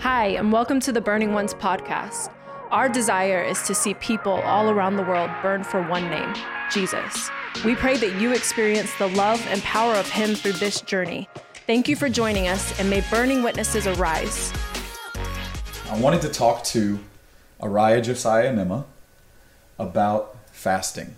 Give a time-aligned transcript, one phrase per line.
[0.00, 2.32] Hi, and welcome to the Burning Ones podcast.
[2.70, 6.32] Our desire is to see people all around the world burn for one name
[6.70, 7.28] Jesus.
[7.64, 11.28] We pray that you experience the love and power of Him through this journey.
[11.66, 14.52] Thank you for joining us, and may burning witnesses arise.
[15.90, 17.00] I wanted to talk to
[17.60, 18.86] Araya, Josiah, and Emma
[19.80, 21.16] about fasting.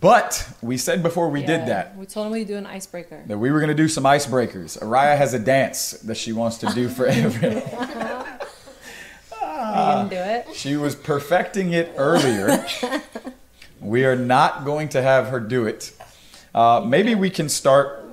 [0.00, 3.22] But we said before we did that We told him we'd do an icebreaker.
[3.26, 4.78] that we were going to do some icebreakers.
[4.80, 7.56] Araya has a dance that she wants to do for every.
[7.56, 8.38] Are
[9.40, 10.46] you gonna do it?
[10.54, 12.64] She was perfecting it earlier.
[13.80, 15.92] we are not going to have her do it.
[16.54, 18.04] Uh, maybe we can start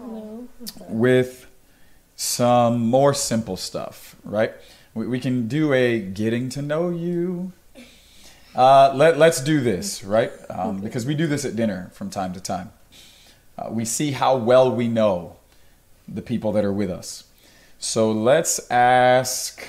[0.88, 1.48] with
[2.16, 4.54] some more simple stuff, right?
[4.94, 7.54] We, we can do a getting to know you.
[8.56, 10.32] Uh, let, let's do this, right?
[10.50, 12.72] Um, because we do this at dinner from time to time.
[13.58, 15.38] Uh, we see how well we know
[16.08, 17.26] the people that are with us.
[17.78, 19.66] So let's ask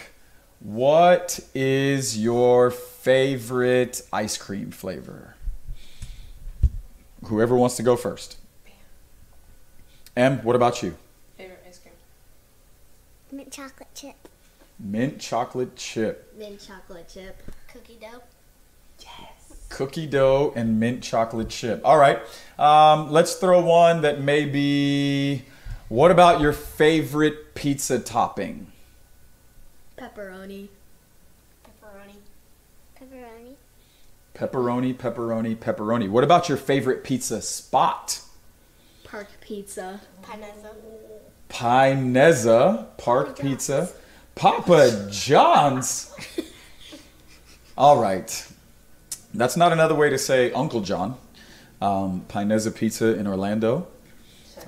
[0.61, 5.35] what is your favorite ice cream flavor?
[7.25, 8.37] Whoever wants to go first.
[10.17, 10.97] Em, what about you?
[11.37, 11.95] Favorite ice cream?
[13.33, 14.29] Mint chocolate chip.
[14.79, 17.43] Mint chocolate chip, Mint chocolate chip.
[17.73, 18.23] Cookie dough.
[19.71, 21.81] Cookie dough, and mint chocolate chip.
[21.85, 22.21] All right,
[22.59, 25.45] um, let's throw one that may be.
[25.89, 28.71] What about your favorite pizza topping?
[29.97, 30.69] Pepperoni.
[31.65, 32.17] Pepperoni.
[33.01, 33.55] Pepperoni.
[34.35, 36.09] Pepperoni, pepperoni, pepperoni.
[36.09, 38.21] What about your favorite pizza spot?
[39.05, 40.01] Park pizza.
[40.23, 40.75] Pinezza.
[41.51, 43.91] Pinezza, Park Pizza,
[44.35, 46.15] Papa John's.
[47.77, 48.47] All right.
[49.33, 51.17] That's not another way to say Uncle John.
[51.81, 53.89] Um, Pinezza Pizza in Orlando,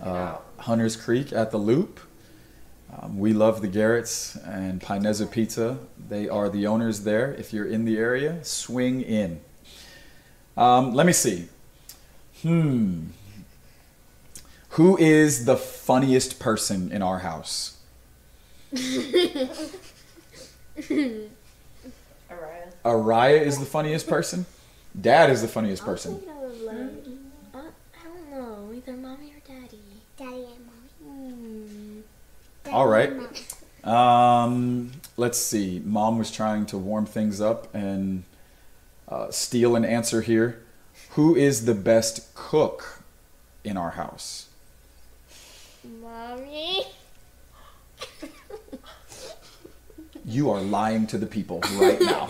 [0.03, 2.01] uh, Hunters Creek at the Loop.
[2.91, 5.79] Um, we love the Garretts and Pinezza Pizza.
[6.09, 7.35] They are the owners there.
[7.35, 9.41] If you're in the area, swing in.
[10.57, 11.49] Um, let me see.
[12.41, 13.09] Hmm.
[14.71, 17.77] Who is the funniest person in our house?
[22.85, 22.95] Araya.
[22.95, 24.47] Araya is the funniest person.
[24.99, 26.23] Dad is the funniest person.
[26.29, 26.91] I would love.
[27.55, 28.73] I don't know.
[28.75, 29.81] Either mommy or daddy.
[30.17, 30.67] Daddy and
[31.01, 32.03] mommy.
[32.65, 33.13] Daddy All right.
[33.85, 35.81] Um, let's see.
[35.85, 38.25] Mom was trying to warm things up and
[39.09, 40.63] uh, steal an answer here.
[41.11, 43.03] Who is the best cook
[43.65, 44.49] in our house?
[46.01, 46.85] Mommy.
[50.33, 52.27] You are lying to the people right now.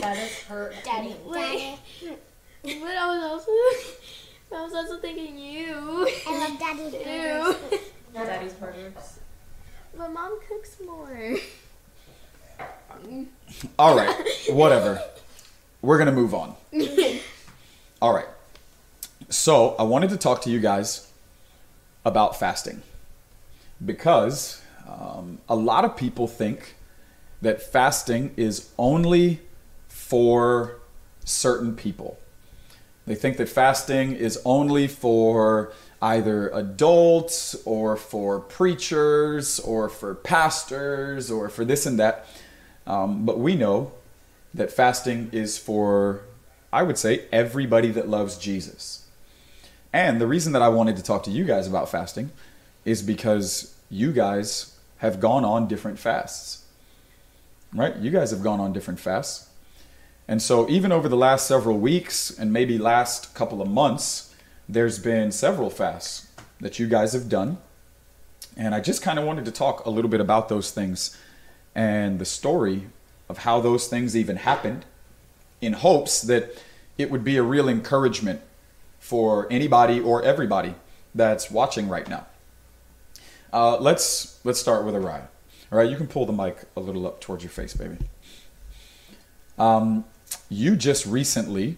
[0.00, 0.72] That is her.
[0.82, 1.14] Daddy.
[1.30, 1.78] Daddy.
[2.62, 3.50] But I was also,
[4.56, 6.08] I was also thinking you.
[6.26, 7.54] I love daddy Ew.
[7.60, 7.80] burgers.
[8.14, 9.18] Daddy's burgers.
[9.96, 11.36] But mom cooks more.
[13.78, 14.14] All right,
[14.48, 15.02] whatever.
[15.82, 16.54] We're gonna move on.
[18.00, 18.26] All right.
[19.28, 21.12] So I wanted to talk to you guys
[22.06, 22.80] about fasting
[23.84, 26.74] because um, a lot of people think
[27.42, 29.40] that fasting is only
[29.88, 30.78] for
[31.24, 32.18] certain people.
[33.06, 41.30] They think that fasting is only for either adults or for preachers or for pastors
[41.30, 42.26] or for this and that.
[42.86, 43.92] Um, but we know
[44.54, 46.22] that fasting is for,
[46.72, 49.06] I would say, everybody that loves Jesus.
[49.92, 52.30] And the reason that I wanted to talk to you guys about fasting
[52.84, 56.64] is because you guys have gone on different fasts.
[57.74, 57.96] Right?
[57.96, 59.50] You guys have gone on different fasts.
[60.26, 64.34] And so, even over the last several weeks and maybe last couple of months,
[64.68, 66.28] there's been several fasts
[66.60, 67.58] that you guys have done.
[68.56, 71.16] And I just kind of wanted to talk a little bit about those things
[71.74, 72.88] and the story
[73.28, 74.84] of how those things even happened
[75.60, 76.62] in hopes that
[76.96, 78.40] it would be a real encouragement
[78.98, 80.74] for anybody or everybody
[81.14, 82.26] that's watching right now.
[83.52, 85.28] Uh, let's let's start with Araya.
[85.70, 87.98] All right, you can pull the mic a little up towards your face, baby.
[89.58, 90.04] Um,
[90.48, 91.76] you just recently,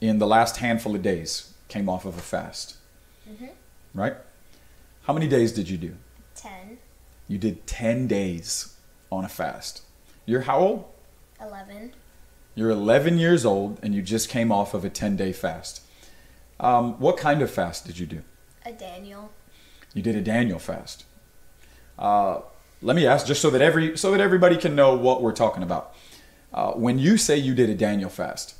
[0.00, 2.76] in the last handful of days, came off of a fast,
[3.94, 4.14] right?
[5.02, 5.94] How many days did you do?
[6.34, 6.78] Ten.
[7.28, 8.74] You did 10 days
[9.12, 9.82] on a fast.
[10.26, 10.84] You're how old?
[11.40, 11.92] Eleven.
[12.56, 15.82] You're 11 years old and you just came off of a 10 day fast.
[16.58, 18.22] Um, what kind of fast did you do?
[18.66, 19.30] A Daniel.
[19.94, 21.04] You did a Daniel fast.
[21.98, 22.40] Uh,
[22.82, 25.62] let me ask, just so that every so that everybody can know what we're talking
[25.62, 25.94] about.
[26.52, 28.54] Uh, when you say you did a Daniel fast,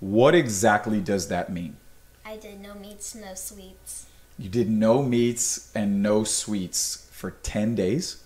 [0.00, 1.76] what exactly does that mean?
[2.24, 4.06] I did no meats, no sweets.
[4.38, 8.22] You did no meats and no sweets for 10 days?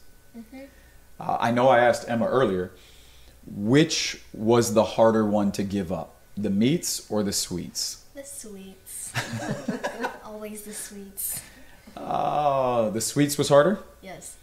[1.21, 2.73] Uh, I know I asked Emma earlier,
[3.47, 8.05] which was the harder one to give up, the meats or the sweets?
[8.15, 9.13] The sweets.
[10.25, 11.43] Always the sweets.
[11.97, 14.37] Oh, the sweets was harder, Yes.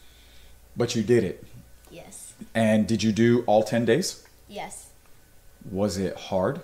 [0.77, 1.43] But you did it.
[1.91, 2.33] Yes.
[2.53, 4.23] And did you do all 10 days?
[4.47, 4.91] Yes.
[5.69, 6.61] Was it hard?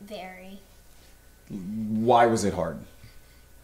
[0.00, 0.58] Very.
[1.48, 2.78] Why was it hard?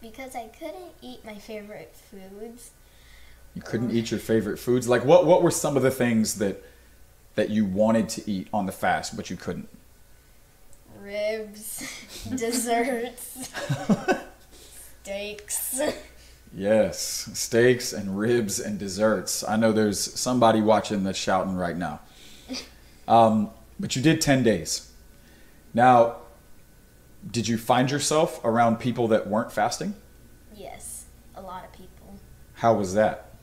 [0.01, 2.71] Because I couldn't eat my favorite foods.
[3.55, 4.87] You couldn't eat your favorite foods.
[4.87, 6.63] Like what what were some of the things that
[7.35, 9.69] that you wanted to eat on the fast but you couldn't?
[10.99, 11.87] Ribs,
[12.35, 13.49] desserts,
[15.03, 15.81] steaks.
[16.55, 19.43] Yes, steaks and ribs and desserts.
[19.43, 22.01] I know there's somebody watching that's shouting right now.
[23.07, 24.91] Um, but you did 10 days.
[25.73, 26.17] Now,
[27.29, 29.95] did you find yourself around people that weren't fasting?
[30.55, 31.05] Yes,
[31.35, 32.19] a lot of people.
[32.53, 33.33] How was that?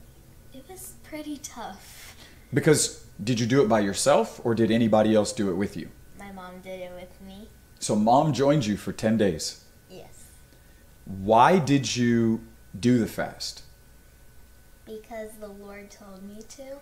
[0.55, 2.17] It was pretty tough.
[2.55, 5.89] Because did you do it by yourself or did anybody else do it with you?
[6.19, 7.49] My mom did it with me.
[7.81, 9.65] So mom joined you for 10 days.
[9.91, 10.27] Yes.
[11.05, 12.41] Why did you
[12.79, 13.63] do the fast?
[14.85, 16.79] Because the Lord told me to.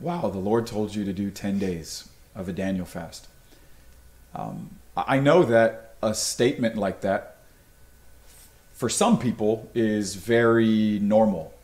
[0.00, 3.28] Wow, the Lord told you to do 10 days of a Daniel fast.
[4.34, 7.36] Um, I know that a statement like that,
[8.72, 11.54] for some people, is very normal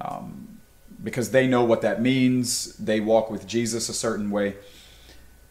[0.00, 0.58] um,
[1.02, 2.74] because they know what that means.
[2.76, 4.56] They walk with Jesus a certain way.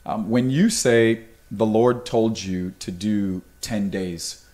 [0.06, 4.46] Um, when you say the Lord told you to do 10 days,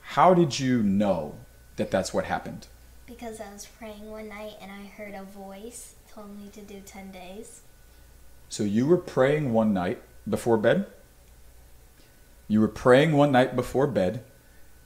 [0.00, 1.34] how did you know
[1.76, 2.66] that that's what happened?
[3.06, 6.80] Because I was praying one night and I heard a voice told me to do
[6.84, 7.60] 10 days.
[8.48, 10.86] So you were praying one night before bed?
[12.48, 14.24] You were praying one night before bed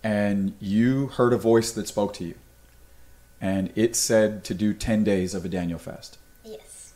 [0.02, 2.34] and you heard a voice that spoke to you.
[3.40, 6.18] And it said to do 10 days of a Daniel fast.
[6.44, 6.92] Yes.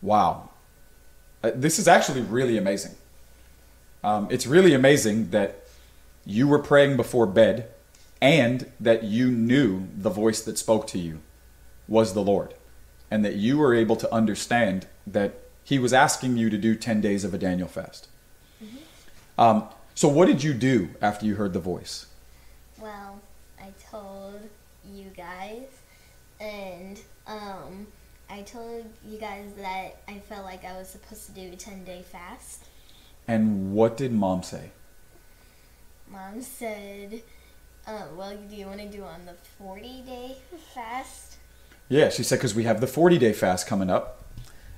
[0.00, 0.50] Wow.
[1.42, 2.94] Uh, this is actually really amazing.
[4.02, 5.64] Um, it's really amazing that
[6.24, 7.68] you were praying before bed
[8.20, 11.20] and that you knew the voice that spoke to you
[11.88, 12.54] was the Lord.
[13.10, 15.34] And that you were able to understand that
[15.64, 18.08] He was asking you to do 10 days of a Daniel fast.
[19.38, 22.06] Um, so, what did you do after you heard the voice?
[22.78, 23.20] Well,
[23.60, 24.40] I told
[24.84, 25.66] you guys,
[26.38, 27.86] and um,
[28.28, 31.84] I told you guys that I felt like I was supposed to do a 10
[31.84, 32.64] day fast.
[33.26, 34.70] And what did mom say?
[36.10, 37.22] Mom said,
[37.90, 40.36] uh, well, do you want to do on the 40 day
[40.74, 41.36] fast?
[41.88, 44.24] Yeah, she said because we have the 40 day fast coming up.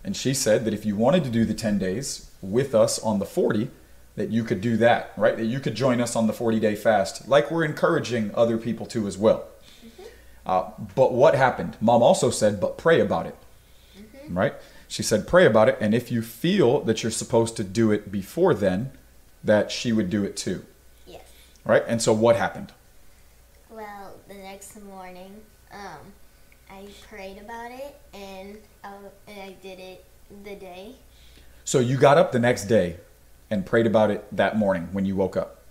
[0.04, 3.18] And she said that if you wanted to do the 10 days with us on
[3.20, 3.70] the 40,
[4.16, 5.36] that you could do that, right?
[5.36, 8.86] That you could join us on the 40 day fast, like we're encouraging other people
[8.86, 9.44] to as well.
[10.44, 11.76] Uh, but what happened?
[11.80, 13.36] Mom also said, but pray about it,
[14.28, 14.54] right?
[14.88, 15.78] She said, pray about it.
[15.80, 18.90] And if you feel that you're supposed to do it before then,
[19.44, 20.64] that she would do it too,
[21.06, 21.22] Yes.
[21.64, 21.84] right?
[21.86, 22.72] And so what happened?
[24.62, 25.40] The next morning,
[25.72, 25.98] um,
[26.70, 28.94] I prayed about it and I,
[29.26, 30.04] and I did it
[30.44, 30.94] the day.
[31.64, 32.98] So you got up the next day
[33.50, 35.62] and prayed about it that morning when you woke up.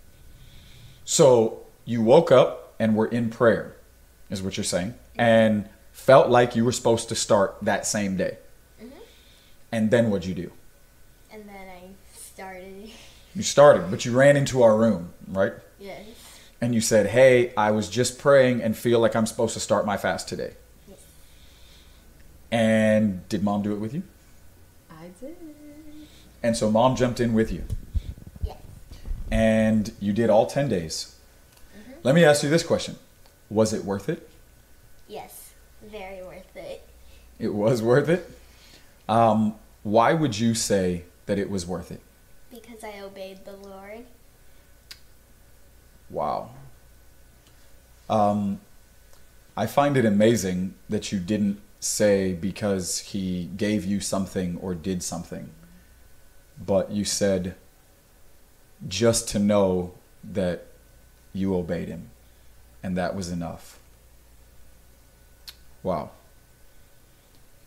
[1.05, 3.77] So you woke up and were in prayer,
[4.29, 8.39] is what you're saying, and felt like you were supposed to start that same day.
[9.71, 10.51] And then what'd you do?
[11.31, 12.89] And then I started.
[13.33, 15.54] You started, but you ran into our room, right?
[15.80, 16.06] yes.
[16.61, 19.85] And you said, Hey, I was just praying and feel like I'm supposed to start
[19.85, 20.53] my fast today.
[20.87, 20.99] Yes.
[22.51, 24.03] And did mom do it with you?
[24.89, 25.35] I did.
[26.44, 27.63] And so mom jumped in with you.
[28.45, 28.57] Yes.
[29.31, 31.15] and you did all 10 days.
[32.03, 32.95] Let me ask you this question
[33.49, 34.30] Was it worth it?
[35.07, 35.53] Yes.
[35.83, 36.87] Very worth it.
[37.39, 38.30] It was worth it.
[39.09, 42.01] Um, why would you say that it was worth it?
[42.51, 44.06] Because I obeyed the Lord.
[46.11, 46.49] Wow.
[48.09, 48.59] Um,
[49.56, 55.01] I find it amazing that you didn't say because he gave you something or did
[55.01, 55.49] something,
[56.63, 57.56] but you said
[58.87, 60.68] just to know that
[61.33, 62.09] you obeyed him,
[62.83, 63.80] and that was enough.
[65.83, 66.11] Wow.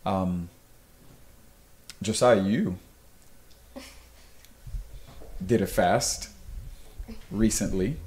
[0.05, 0.49] Um,
[2.01, 2.77] Josiah, you
[5.45, 6.29] did a fast
[7.31, 7.97] recently.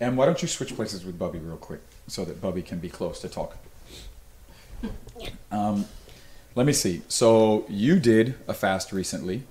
[0.00, 2.88] And why don't you switch places with Bubby real quick so that Bubby can be
[2.88, 3.56] close to talk?
[5.50, 5.86] Um,
[6.54, 7.02] let me see.
[7.08, 9.42] So you did a fast recently,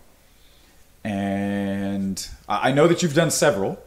[1.04, 3.78] and I know that you've done several,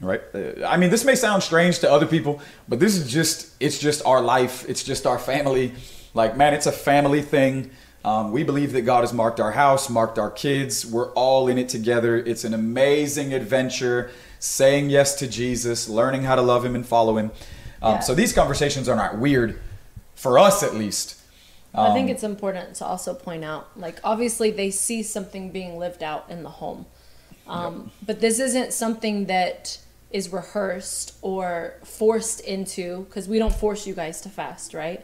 [0.00, 0.20] right?
[0.34, 4.04] Uh, I mean, this may sound strange to other people, but this is just—it's just
[4.06, 4.64] our life.
[4.68, 5.72] It's just our family.
[6.14, 7.70] Like, man, it's a family thing.
[8.04, 10.84] Um, we believe that God has marked our house, marked our kids.
[10.84, 12.16] We're all in it together.
[12.16, 14.10] It's an amazing adventure,
[14.42, 17.30] saying yes to Jesus, learning how to love Him and follow Him.
[17.80, 18.00] Um, Yeah.
[18.00, 19.60] So these conversations are not weird,
[20.16, 21.16] for us at least.
[21.74, 25.78] I think Um, it's important to also point out, like, obviously they see something being
[25.78, 26.86] lived out in the home.
[27.46, 29.78] Um, But this isn't something that
[30.10, 35.00] is rehearsed or forced into, because we don't force you guys to fast, right?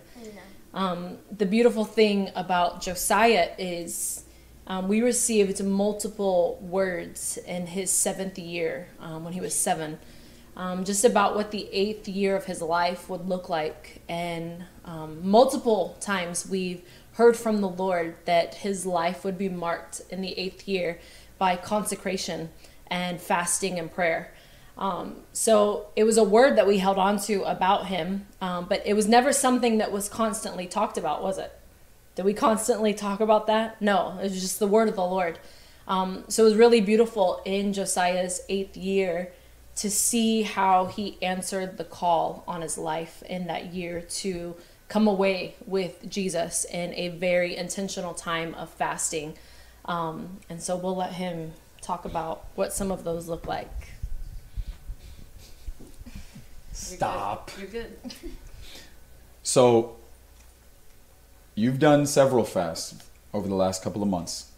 [0.74, 4.24] Um, the beautiful thing about Josiah is
[4.68, 9.98] um, we received multiple words in his seventh year um, when he was seven,
[10.56, 14.02] um, just about what the eighth year of his life would look like.
[14.10, 16.82] And um, multiple times we've
[17.14, 21.00] heard from the Lord that his life would be marked in the eighth year
[21.38, 22.50] by consecration
[22.88, 24.34] and fasting and prayer.
[24.76, 28.82] Um, so it was a word that we held on to about him, um, but
[28.86, 31.58] it was never something that was constantly talked about, was it?
[32.18, 33.80] Did we constantly talk about that?
[33.80, 35.38] No, it was just the word of the Lord.
[35.86, 39.30] Um, so it was really beautiful in Josiah's eighth year
[39.76, 44.56] to see how he answered the call on his life in that year to
[44.88, 49.34] come away with Jesus in a very intentional time of fasting.
[49.84, 53.70] Um, and so we'll let him talk about what some of those look like.
[56.72, 57.52] Stop.
[57.60, 57.96] You're good.
[59.44, 59.97] So,
[61.58, 62.94] you've done several fasts
[63.34, 64.52] over the last couple of months,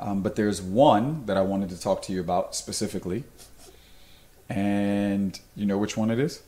[0.00, 3.24] um, but there's one that I wanted to talk to you about specifically.
[4.48, 6.42] And you know which one it is?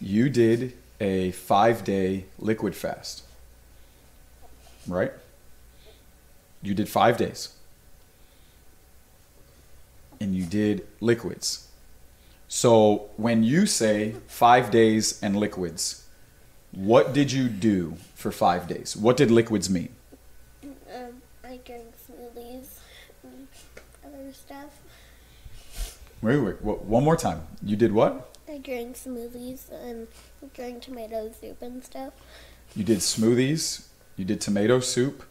[0.00, 3.22] You did a five day liquid fast,
[4.86, 5.12] right?
[6.62, 7.54] You did five days.
[10.20, 11.68] And you did liquids.
[12.48, 15.99] So when you say five days and liquids,
[16.72, 18.96] what did you do for five days?
[18.96, 19.90] What did liquids mean?
[20.62, 22.78] Um, I drank smoothies
[23.22, 23.48] and
[24.04, 24.80] other stuff.
[26.22, 27.42] Wait, wait, wait, one more time.
[27.62, 28.36] You did what?
[28.48, 30.06] I drank smoothies and
[30.54, 32.12] drank tomato soup and stuff.
[32.76, 33.86] You did smoothies.
[34.16, 35.24] You did tomato soup.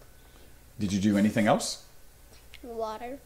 [0.79, 1.85] Did you do anything else?
[2.63, 3.19] Water.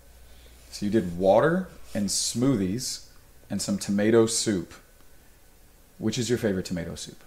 [0.72, 3.06] So you did water and smoothies
[3.50, 4.74] and some tomato soup.
[6.00, 7.23] Which is your favorite tomato soup?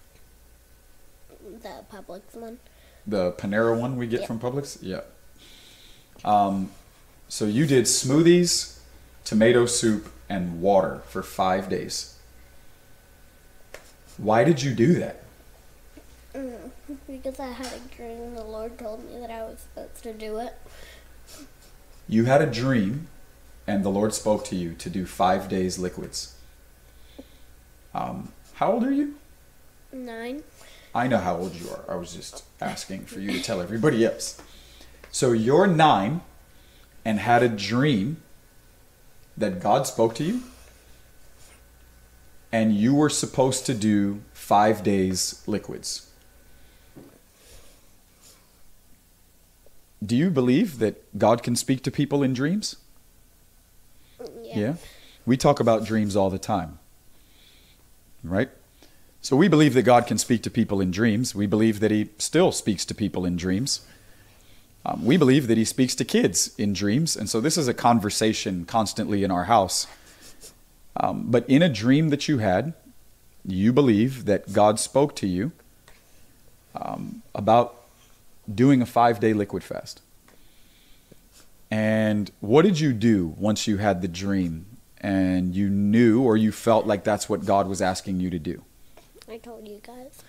[1.63, 2.59] The Publix one.
[3.07, 4.79] The Panera one we get from Publix?
[4.83, 5.03] Yeah.
[6.25, 6.71] Um,
[7.29, 8.79] so you did smoothies,
[9.25, 12.19] tomato soup, and water for five days.
[14.17, 15.23] Why did you do that?
[16.35, 16.71] Mm,
[17.07, 20.39] because I had a dream the Lord told me that I was supposed to do
[20.39, 20.55] it.
[22.09, 23.09] You had a dream,
[23.67, 26.37] and the Lord spoke to you to do five days liquids.
[27.95, 29.15] Um, how old are you?
[29.93, 30.43] Nine.
[30.97, 31.85] I know how old you are.
[31.91, 34.41] I was just asking for you to tell everybody else.
[35.13, 36.23] So you're nine
[37.05, 38.23] and had a dream
[39.37, 40.41] that God spoke to you,
[42.51, 46.11] and you were supposed to do five days liquids.
[50.05, 52.77] Do you believe that God can speak to people in dreams?
[54.43, 54.77] Yeah.
[55.27, 56.79] We talk about dreams all the time.
[58.25, 58.49] Right?
[59.27, 61.35] So we believe that God can speak to people in dreams.
[61.35, 63.81] We believe that He still speaks to people in dreams.
[64.85, 67.17] Um, we believe that He speaks to kids in dreams.
[67.17, 69.89] And so this is a conversation constantly in our house.
[70.95, 72.75] Um, but in a dream that you had,
[73.45, 75.51] you believe that God spoke to you
[76.77, 77.75] um, about
[78.55, 80.03] doing a five day liquid fast.
[81.69, 84.67] And what did you do once you had the dream
[85.01, 88.63] and you knew or you felt like that's what God was asking you to do?
[89.29, 90.23] I told you guys.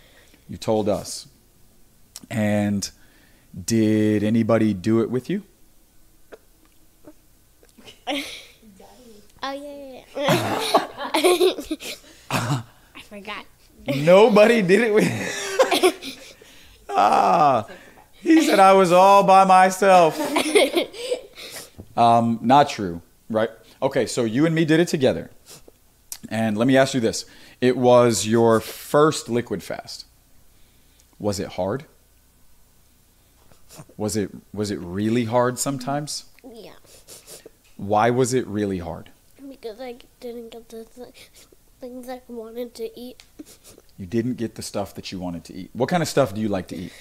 [0.50, 1.28] You told us.
[2.30, 2.90] And
[3.66, 5.44] did anybody do it with you?
[9.44, 11.74] Oh yeah, yeah, yeah.
[12.32, 13.46] I forgot.
[13.86, 16.36] Nobody did it with
[16.90, 17.68] Ah.
[18.14, 20.20] He said I was all by myself.
[21.96, 23.50] Um, not true, right?
[23.82, 25.30] Okay, so you and me did it together.
[26.30, 27.26] And let me ask you this.
[27.60, 30.06] It was your first liquid fast.
[31.20, 31.86] Was it hard?
[33.98, 36.26] Was it was it really hard sometimes?
[36.54, 36.74] Yeah,
[37.76, 39.10] Why was it really hard?
[39.50, 41.30] because I didn't get the th-
[41.80, 43.24] things I wanted to eat.
[43.98, 45.70] You didn't get the stuff that you wanted to eat.
[45.74, 46.94] What kind of stuff do you like to eat?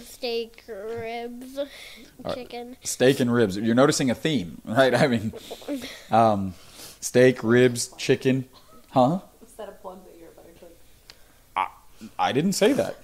[0.00, 1.58] Steak, ribs,
[2.34, 2.76] chicken.
[2.82, 3.56] Steak and ribs.
[3.56, 4.94] You're noticing a theme, right?
[4.94, 5.32] I mean,
[6.10, 6.54] um,
[7.00, 8.46] steak, ribs, chicken.
[8.90, 9.20] Huh?
[9.46, 11.70] Is that a plug that you're a better cook?
[12.18, 12.96] I didn't say that.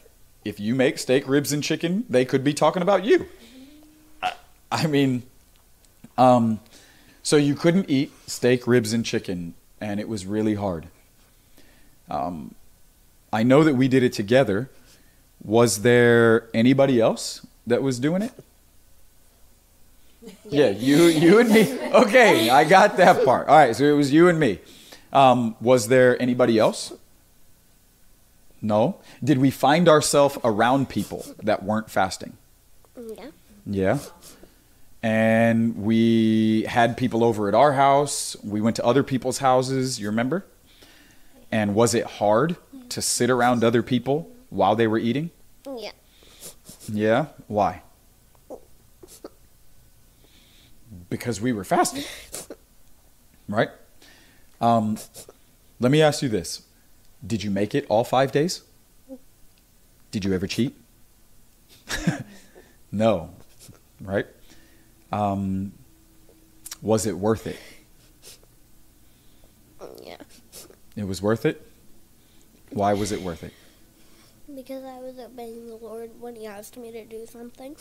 [0.45, 3.26] if you make steak, ribs, and chicken, they could be talking about you.
[4.23, 4.33] I,
[4.73, 5.23] I mean,
[6.17, 6.61] um,
[7.23, 10.87] so you couldn't eat steak, ribs, and chicken, and it was really hard.
[12.09, 12.55] Um,
[13.33, 14.71] I know that we did it together.
[15.45, 18.33] Was there anybody else that was doing it?
[20.49, 21.78] Yeah, you, you and me.
[21.93, 23.49] Okay, I got that part.
[23.49, 24.61] All right, so it was you and me.
[25.12, 26.93] Um, was there anybody else?
[28.61, 29.00] No.
[29.23, 32.37] Did we find ourselves around people that weren't fasting?
[32.97, 33.31] Yeah.
[33.67, 33.99] Yeah.
[35.03, 38.37] And we had people over at our house.
[38.43, 40.00] We went to other people's houses.
[40.00, 40.45] You remember?
[41.53, 42.57] And was it hard
[42.88, 45.31] to sit around other people while they were eating?
[45.77, 45.93] Yeah.
[46.93, 47.27] Yeah.
[47.47, 47.83] Why?
[51.09, 52.05] Because we were fasting.
[53.49, 53.71] Right?
[54.61, 54.99] Um,
[55.81, 56.62] let me ask you this
[57.27, 58.63] Did you make it all five days?
[60.11, 60.75] Did you ever cheat?
[62.93, 63.31] no.
[64.01, 64.27] Right?
[65.13, 65.73] Um,
[66.81, 67.59] was it worth it?
[70.03, 70.17] Yeah.
[70.97, 71.65] It was worth it?
[72.71, 73.53] Why was it worth it?
[74.55, 77.77] Because I was obeying the Lord when He asked me to do something.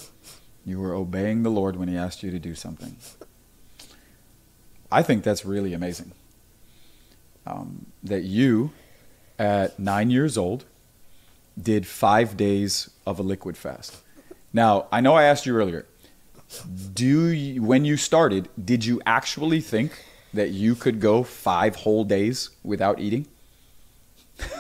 [0.66, 2.98] You were obeying the Lord when He asked you to do something.
[4.92, 6.12] I think that's really amazing.
[7.46, 8.72] Um, that you,
[9.38, 10.66] at nine years old,
[11.62, 13.98] did five days of a liquid fast.
[14.54, 15.86] Now, I know I asked you earlier.
[16.94, 22.04] Do you, when you started, did you actually think that you could go five whole
[22.04, 23.28] days without eating?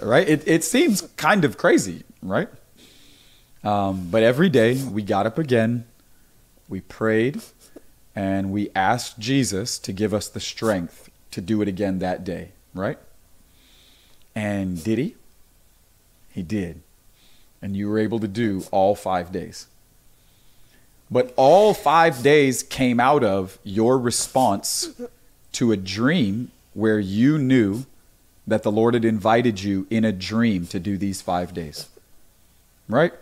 [0.00, 0.28] right?
[0.28, 2.48] It, it seems kind of crazy, right?
[3.62, 5.86] Um, but every day we got up again,
[6.68, 7.42] we prayed,
[8.14, 12.52] and we asked Jesus to give us the strength to do it again that day,
[12.74, 12.98] right?
[14.34, 15.16] And did he?
[16.30, 16.82] He did.
[17.62, 19.66] And you were able to do all five days.
[21.10, 24.90] But all five days came out of your response
[25.52, 27.84] to a dream where you knew
[28.46, 31.88] that the Lord had invited you in a dream to do these five days.
[32.88, 33.12] Right?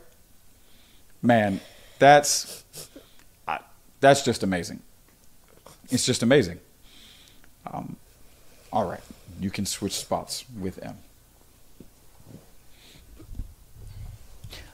[1.23, 1.61] Man,
[1.99, 2.65] that's
[4.01, 4.81] that's just amazing.
[5.91, 6.61] It's just amazing.
[7.67, 7.97] Um,
[8.73, 9.01] all right,
[9.41, 10.99] you can switch spots with Em.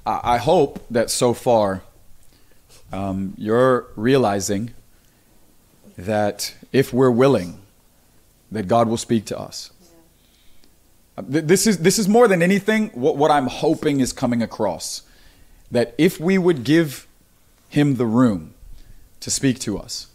[0.07, 1.83] I hope that so far
[2.93, 4.75] um, you're realizing
[5.97, 7.61] that if we're willing,
[8.53, 9.71] that God will speak to us.
[11.17, 15.03] Uh, This is this is more than anything what, what I'm hoping is coming across.
[15.71, 17.07] That if we would give
[17.69, 18.55] him the room
[19.21, 20.09] to speak to us,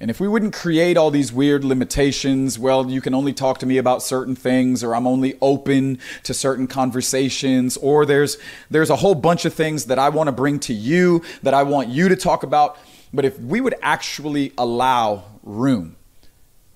[0.00, 3.66] and if we wouldn't create all these weird limitations, well, you can only talk to
[3.66, 8.38] me about certain things, or I'm only open to certain conversations, or there's
[8.70, 11.64] there's a whole bunch of things that I want to bring to you that I
[11.64, 12.78] want you to talk about.
[13.12, 15.96] But if we would actually allow room,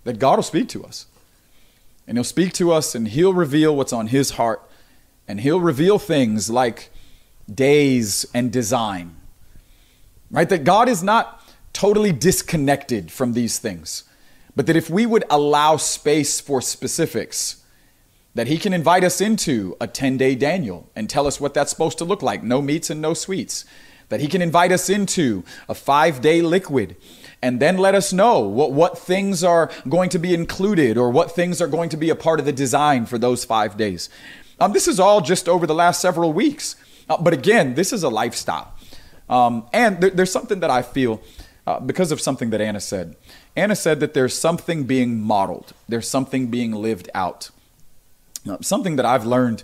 [0.02, 1.06] that God will speak to us.
[2.06, 4.62] And he'll speak to us and he'll reveal what's on his heart.
[5.26, 6.90] And he'll reveal things like
[7.52, 9.16] days and design.
[10.30, 10.48] Right?
[10.48, 11.42] That God is not
[11.74, 14.04] totally disconnected from these things,
[14.56, 17.62] but that if we would allow space for specifics,
[18.34, 21.70] that he can invite us into a 10 day Daniel and tell us what that's
[21.70, 23.64] supposed to look like no meats and no sweets.
[24.08, 26.96] That he can invite us into a five day liquid
[27.42, 31.32] and then let us know what, what things are going to be included or what
[31.32, 34.10] things are going to be a part of the design for those five days.
[34.60, 36.76] Um, this is all just over the last several weeks.
[37.08, 38.72] Uh, but again, this is a lifestyle.
[39.28, 41.22] Um, and there, there's something that I feel
[41.66, 43.16] uh, because of something that Anna said.
[43.56, 47.50] Anna said that there's something being modeled, there's something being lived out.
[48.48, 49.62] Uh, something that I've learned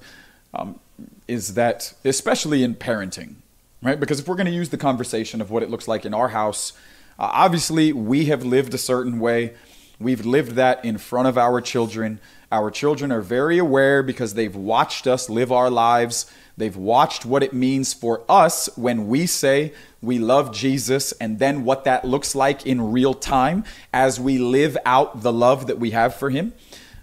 [0.55, 0.81] um,
[1.29, 3.35] is that, especially in parenting,
[3.83, 4.01] right?
[4.01, 6.29] Because if we're going to use the conversation of what it looks like in our
[6.29, 6.73] house,
[7.19, 9.53] uh, obviously we have lived a certain way.
[9.99, 12.21] We've lived that in front of our children.
[12.51, 16.31] Our children are very aware because they've watched us live our lives.
[16.61, 21.65] They've watched what it means for us when we say we love Jesus and then
[21.65, 25.93] what that looks like in real time as we live out the love that we
[25.93, 26.53] have for Him.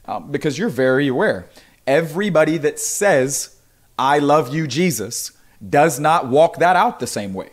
[0.06, 1.50] Um, because you're very aware.
[1.88, 3.58] Everybody that says,
[3.98, 5.32] I love you, Jesus,
[5.68, 7.50] does not walk that out the same way.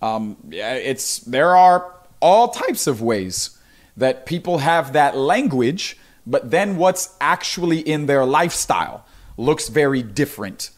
[0.00, 3.58] Um, it's there are all types of ways
[3.98, 9.04] that people have that language, but then what's actually in their lifestyle
[9.36, 10.70] looks very different,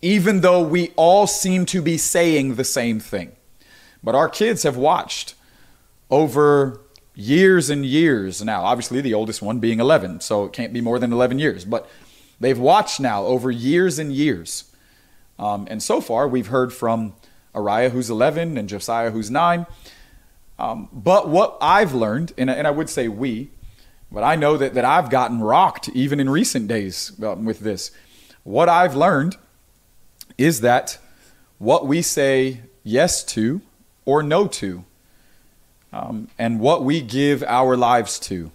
[0.00, 3.32] even though we all seem to be saying the same thing.
[4.02, 5.34] But our kids have watched
[6.10, 6.80] over
[7.14, 8.64] years and years now.
[8.64, 11.64] Obviously, the oldest one being 11, so it can't be more than 11 years.
[11.64, 11.88] But
[12.40, 14.64] They've watched now over years and years.
[15.38, 17.14] Um, and so far, we've heard from
[17.54, 19.66] Araya, who's 11, and Josiah, who's 9.
[20.58, 23.50] Um, but what I've learned, and, and I would say we,
[24.10, 27.90] but I know that, that I've gotten rocked even in recent days um, with this.
[28.42, 29.36] What I've learned
[30.38, 30.98] is that
[31.58, 33.60] what we say yes to
[34.04, 34.84] or no to,
[35.92, 38.50] um, and what we give our lives to,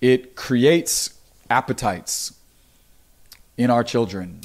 [0.00, 1.18] it creates
[1.50, 2.34] appetites
[3.56, 4.42] in our children.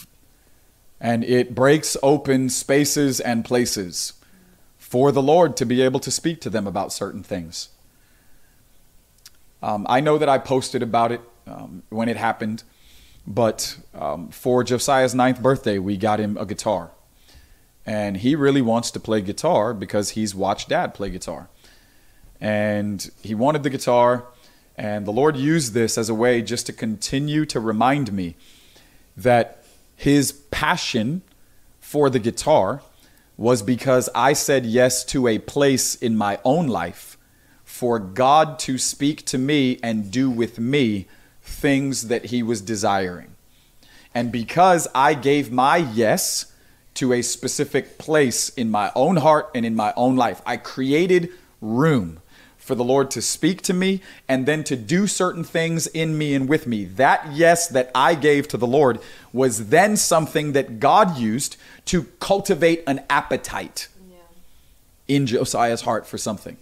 [1.00, 4.14] And it breaks open spaces and places
[4.78, 7.70] for the Lord to be able to speak to them about certain things.
[9.62, 12.64] Um, I know that I posted about it um, when it happened,
[13.28, 16.92] but um, for Josiah's ninth birthday, we got him a guitar.
[17.86, 21.50] And he really wants to play guitar because he's watched dad play guitar.
[22.40, 24.26] And he wanted the guitar,
[24.78, 28.36] and the Lord used this as a way just to continue to remind me
[29.18, 29.64] that
[29.96, 31.24] his passion
[31.80, 32.82] for the guitar
[33.38, 37.18] was because I said yes to a place in my own life
[37.64, 41.08] for God to speak to me and do with me
[41.48, 43.36] things that he was desiring.
[44.14, 46.52] And because I gave my yes
[46.96, 51.30] to a specific place in my own heart and in my own life, I created
[51.62, 52.20] room
[52.58, 56.36] for the Lord to speak to me and then to do certain things in me
[56.36, 56.86] and with me.
[56.86, 59.00] That yes that I gave to the Lord
[59.32, 61.56] was then something that God used
[61.86, 63.88] to cultivate an appetite
[65.08, 66.58] in Josiah's heart for something.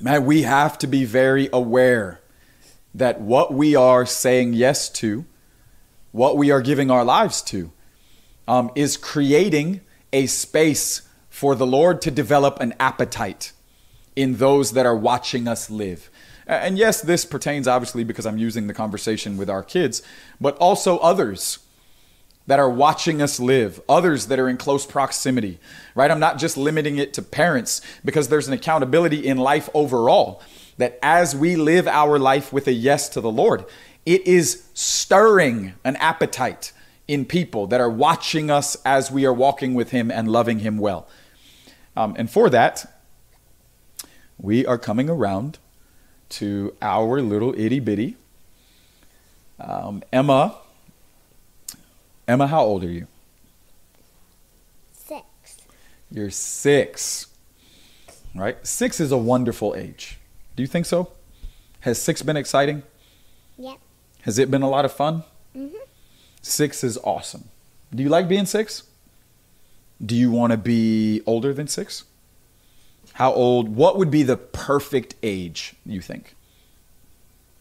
[0.00, 2.20] Man, we have to be very aware
[2.94, 5.24] that what we are saying yes to,
[6.12, 7.72] what we are giving our lives to,
[8.46, 9.80] um, is creating
[10.12, 13.52] a space for the Lord to develop an appetite
[14.14, 16.08] in those that are watching us live.
[16.46, 20.02] And yes, this pertains obviously because I'm using the conversation with our kids,
[20.40, 21.58] but also others
[22.46, 25.58] that are watching us live, others that are in close proximity,
[25.94, 26.10] right?
[26.10, 30.42] I'm not just limiting it to parents because there's an accountability in life overall
[30.78, 33.64] that as we live our life with a yes to the Lord,
[34.04, 36.72] it is stirring an appetite
[37.06, 40.78] in people that are watching us as we are walking with Him and loving Him
[40.78, 41.06] well.
[41.96, 42.90] Um, and for that,
[44.38, 45.58] we are coming around
[46.30, 48.16] to our little itty bitty.
[49.60, 50.56] Um, Emma,
[52.26, 53.06] Emma, how old are you?
[54.92, 55.58] Six.
[56.10, 57.26] You're six,
[58.34, 58.66] right?
[58.66, 60.18] Six is a wonderful age.
[60.56, 61.10] Do you think so?
[61.80, 62.82] Has six been exciting?
[63.58, 63.78] Yep.
[64.22, 65.24] Has it been a lot of fun?
[65.54, 65.72] Mhm.
[66.42, 67.48] Six is awesome.
[67.94, 68.84] Do you like being six?
[70.04, 72.04] Do you want to be older than six?
[73.14, 73.68] How old?
[73.76, 76.34] What would be the perfect age, you think?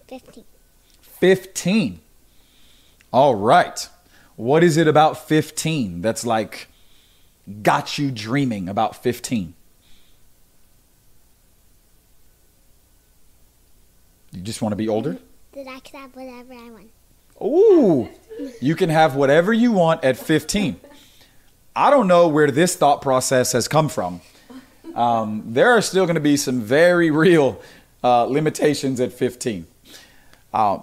[0.07, 0.45] Fifteen.
[1.01, 1.99] 15.
[3.11, 3.87] All right.
[4.35, 6.67] What is it about 15 that's like
[7.61, 9.53] got you dreaming about 15?
[14.33, 15.17] You just want to be older?
[15.53, 16.89] That I could have whatever I want.
[17.41, 18.09] Ooh,
[18.61, 20.79] you can have whatever you want at 15.
[21.75, 24.21] I don't know where this thought process has come from.
[24.95, 27.61] Um, there are still going to be some very real
[28.03, 29.65] uh, limitations at 15.
[30.53, 30.79] Uh,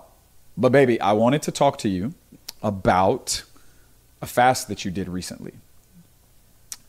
[0.57, 2.15] but, baby, I wanted to talk to you
[2.63, 3.43] about
[4.21, 5.53] a fast that you did recently.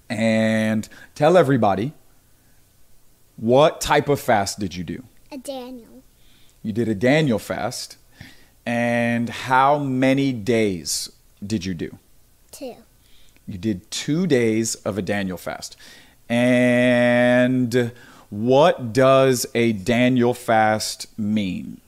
[0.10, 1.94] And tell everybody
[3.38, 5.04] what type of fast did you do?
[5.32, 6.01] A Daniel.
[6.64, 7.98] You did a Daniel fast.
[8.66, 11.12] And how many days
[11.46, 11.98] did you do?
[12.52, 12.76] Two.
[13.48, 15.76] You did two days of a Daniel fast.
[16.30, 17.92] And
[18.30, 21.82] what does a Daniel fast mean?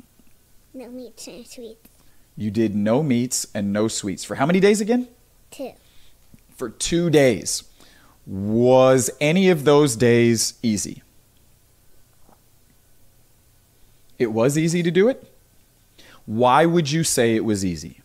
[0.73, 1.87] No meats and sweets.
[2.35, 4.23] You did no meats and no sweets.
[4.23, 5.07] For how many days again?
[5.51, 5.73] Two.
[6.57, 7.63] For two days.
[8.25, 11.02] Was any of those days easy?
[14.23, 15.29] It was easy to do it?
[16.25, 17.99] Why would you say it was easy?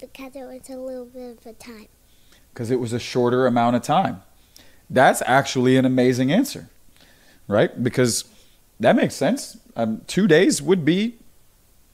[0.00, 1.88] Because it was a little bit of a time.
[2.52, 4.22] because it was a shorter amount of time.
[4.88, 6.68] That's actually an amazing answer,
[7.46, 7.70] right?
[7.82, 8.24] Because
[8.80, 9.58] that makes sense.
[9.76, 11.16] Um, two days would be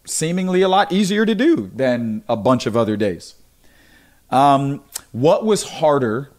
[0.04, 3.34] seemingly a lot easier to do than a bunch of other days.
[4.30, 6.30] Um, what was harder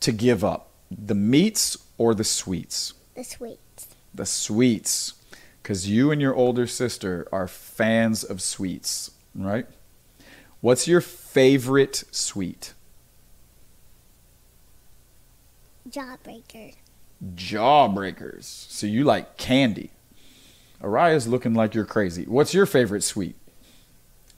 [0.00, 2.92] to give up, the meats or the sweets?
[3.14, 3.94] The sweets.
[4.14, 5.14] The sweets,
[5.62, 9.66] because you and your older sister are fans of sweets, right?
[10.60, 12.74] What's your favorite sweet?
[15.88, 16.76] Jawbreakers.
[17.34, 18.44] Jawbreakers.
[18.44, 19.90] So you like candy.
[20.82, 22.24] Araya's looking like you're crazy.
[22.24, 23.36] What's your favorite sweet?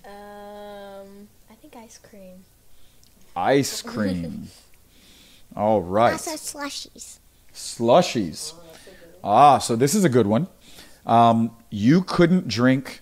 [0.05, 2.45] Um, I think ice cream.
[3.37, 4.49] Ice cream.
[5.57, 6.13] All right.
[6.13, 7.19] Also slushies.
[7.53, 8.53] Slushies.
[9.25, 10.49] Ah, so this is a good one.
[11.07, 13.01] Um, you couldn't drink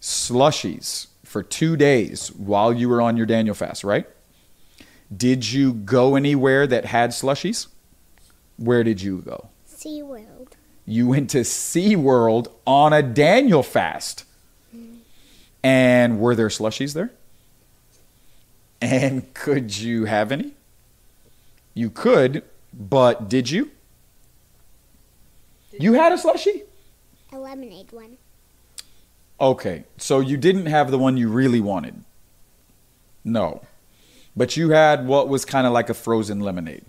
[0.00, 4.06] slushies for two days while you were on your Daniel fast, right?
[5.14, 7.66] Did you go anywhere that had slushies?
[8.56, 9.50] Where did you go?
[9.68, 10.52] SeaWorld.
[10.86, 14.24] You went to SeaWorld on a Daniel fast.
[15.62, 17.12] And were there slushies there?
[18.80, 20.54] And could you have any?
[21.74, 23.70] You could, but did you?
[25.78, 26.62] You had a slushie?
[27.32, 28.18] A lemonade one.
[29.40, 32.04] Okay, so you didn't have the one you really wanted.
[33.24, 33.62] No.
[34.36, 36.84] But you had what was kind of like a frozen lemonade.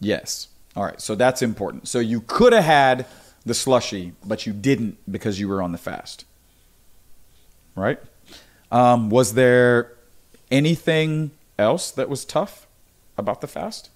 [0.00, 0.48] Yes.
[0.76, 1.88] All right, so that's important.
[1.88, 3.06] So you could have had
[3.44, 6.24] the slushy, but you didn't because you were on the fast.
[7.74, 7.98] Right?
[8.70, 9.92] Um, was there
[10.50, 12.66] anything else that was tough
[13.16, 13.90] about the fast?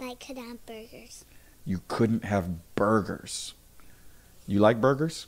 [0.00, 1.23] I could have burgers.
[1.64, 3.54] You couldn't have burgers.
[4.46, 5.26] You like burgers?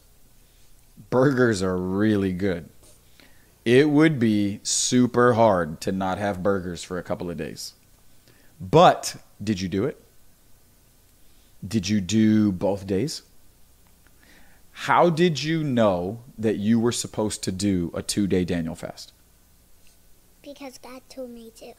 [1.10, 2.68] Burgers are really good.
[3.64, 7.74] It would be super hard to not have burgers for a couple of days.
[8.60, 10.00] But did you do it?
[11.66, 13.22] Did you do both days?
[14.70, 19.12] How did you know that you were supposed to do a two day Daniel fast?
[20.42, 21.72] Because God told me to.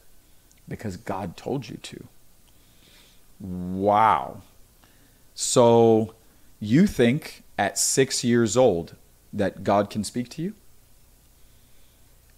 [0.68, 2.08] Because God told you to.
[3.40, 4.42] Wow.
[5.34, 6.14] So
[6.60, 8.96] you think at six years old
[9.32, 10.54] that God can speak to you?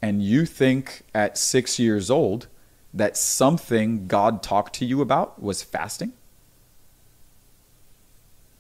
[0.02, 2.46] And you think at six years old
[2.92, 6.12] that something God talked to you about was fasting?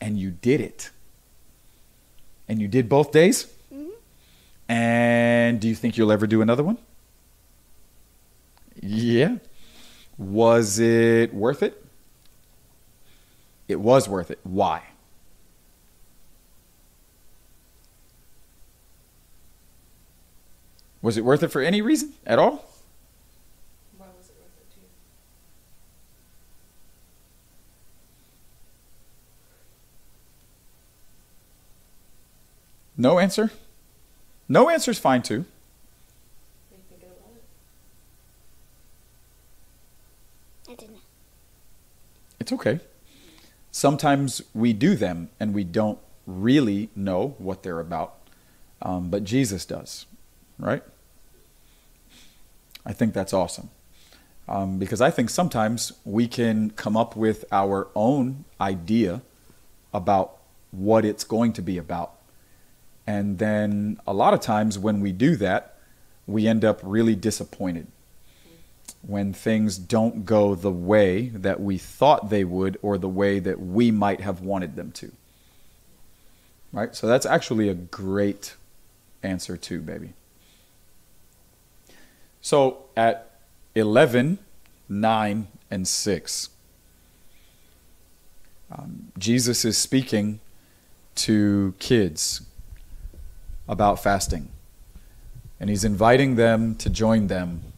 [0.00, 0.90] And you did it.
[2.48, 3.46] And you did both days?
[3.72, 3.90] Mm-hmm.
[4.72, 6.78] And do you think you'll ever do another one?
[8.80, 9.36] Yeah.
[10.16, 11.79] Was it worth it?
[13.70, 14.40] It was worth it.
[14.42, 14.82] Why?
[21.00, 22.64] Was it worth it for any reason at all?
[23.96, 24.86] Why was it worth it to you?
[32.96, 33.52] No answer?
[34.48, 35.44] No answer's fine too.
[36.70, 37.36] What are you thinking about
[40.66, 40.72] it?
[40.72, 41.00] I don't know.
[42.40, 42.80] It's okay.
[43.72, 48.14] Sometimes we do them and we don't really know what they're about,
[48.82, 50.06] um, but Jesus does,
[50.58, 50.82] right?
[52.84, 53.70] I think that's awesome.
[54.48, 59.22] Um, because I think sometimes we can come up with our own idea
[59.94, 60.38] about
[60.72, 62.14] what it's going to be about.
[63.06, 65.76] And then a lot of times when we do that,
[66.26, 67.86] we end up really disappointed
[69.02, 73.60] when things don't go the way that we thought they would or the way that
[73.60, 75.10] we might have wanted them to.
[76.72, 76.94] Right?
[76.94, 78.54] So that's actually a great
[79.22, 80.12] answer, too, baby.
[82.42, 83.30] So at
[83.74, 84.38] 11,
[84.88, 86.48] 9, and 6,
[88.72, 90.40] um, Jesus is speaking
[91.16, 92.42] to kids
[93.68, 94.50] about fasting.
[95.58, 97.69] And he's inviting them to join them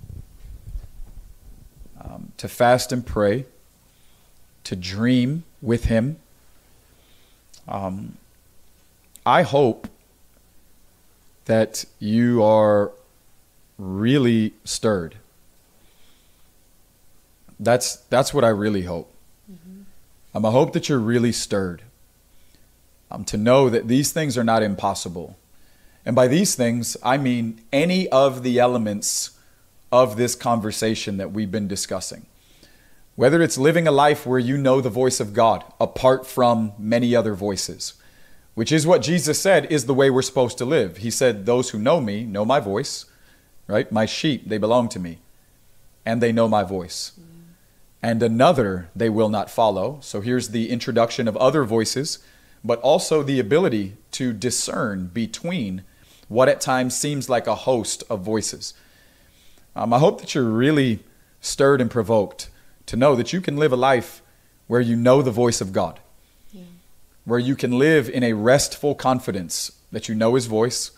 [2.03, 3.47] um, to fast and pray,
[4.65, 6.17] to dream with Him.
[7.69, 8.17] Um,
[9.25, 9.89] I hope
[11.45, 12.93] that you are
[13.79, 15.17] really stirred.
[17.59, 19.13] That's that's what I really hope.
[20.35, 21.83] Um, I hope that you're really stirred.
[23.11, 25.37] Um, to know that these things are not impossible.
[26.07, 29.33] And by these things, I mean any of the elements
[29.93, 32.27] of this conversation that we've been discussing.
[33.15, 37.15] Whether it's living a life where you know the voice of God apart from many
[37.15, 37.95] other voices,
[38.55, 40.99] which is what Jesus said is the way we're supposed to live.
[40.99, 43.05] He said, Those who know me know my voice,
[43.67, 43.93] right?
[43.93, 45.19] My sheep, they belong to me,
[46.07, 47.13] and they know my voice.
[48.03, 49.99] And another they will not follow.
[50.01, 52.19] So here's the introduction of other voices,
[52.65, 55.85] but also the ability to discern between
[56.29, 58.75] what at times seems like a host of voices.
[59.75, 61.01] Um, I hope that you're really
[61.41, 62.51] stirred and provoked
[62.87, 64.23] to know that you can live a life
[64.67, 66.01] where you know the voice of God,
[67.25, 70.91] where you can live in a restful confidence that you know His voice,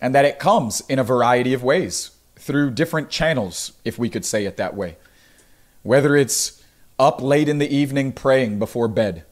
[0.00, 4.24] and that it comes in a variety of ways through different channels, if we could
[4.24, 4.96] say it that way.
[5.82, 6.62] Whether it's
[6.98, 9.24] up late in the evening praying before bed,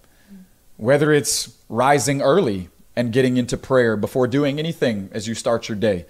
[0.76, 5.76] whether it's rising early and getting into prayer before doing anything as you start your
[5.76, 6.06] day,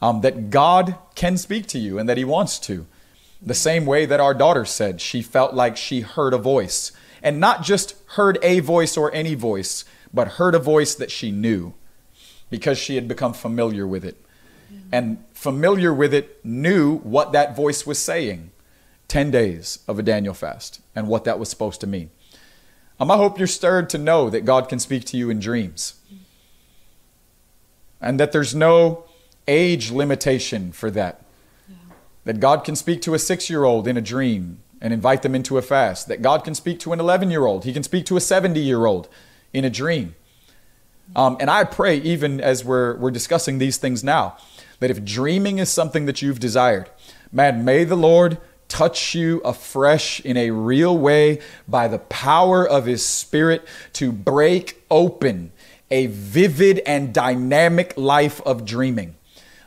[0.00, 2.86] um, that God can speak to you and that He wants to.
[3.40, 7.38] The same way that our daughter said she felt like she heard a voice, and
[7.38, 11.74] not just heard a voice or any voice, but heard a voice that she knew
[12.50, 14.16] because she had become familiar with it.
[14.92, 18.50] And familiar with it, knew what that voice was saying.
[19.08, 22.10] 10 days of a Daniel fast and what that was supposed to mean.
[22.98, 25.94] Um, I hope you're stirred to know that God can speak to you in dreams
[28.00, 29.04] and that there's no
[29.48, 31.22] age limitation for that.
[32.24, 35.34] That God can speak to a six year old in a dream and invite them
[35.34, 36.08] into a fast.
[36.08, 37.64] That God can speak to an 11 year old.
[37.64, 39.08] He can speak to a 70 year old
[39.52, 40.14] in a dream.
[41.14, 44.36] Um, and I pray, even as we're, we're discussing these things now,
[44.80, 46.90] that if dreaming is something that you've desired,
[47.30, 52.86] man, may the Lord touch you afresh in a real way by the power of
[52.86, 55.52] His Spirit to break open
[55.90, 59.14] a vivid and dynamic life of dreaming.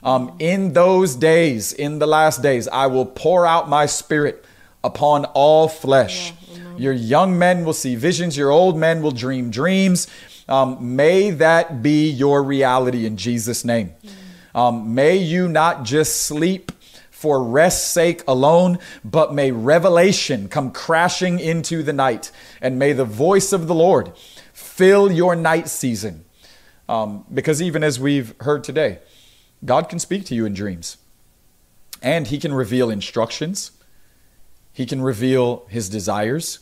[0.04, 4.46] Um, in those days, in the last days, I will pour out my Spirit
[4.84, 6.34] upon all flesh.
[6.78, 10.08] Your young men will see visions, your old men will dream dreams.
[10.48, 13.94] Um, may that be your reality in Jesus' name.
[14.56, 16.72] Um, may you not just sleep
[17.12, 22.32] for rest's sake alone, but may revelation come crashing into the night,
[22.62, 24.14] and may the voice of the Lord
[24.54, 26.24] fill your night season.
[26.88, 29.00] Um, because even as we've heard today,
[29.63, 30.98] God can speak to you in dreams,
[32.02, 33.72] and He can reveal instructions,
[34.72, 36.60] He can reveal His desires,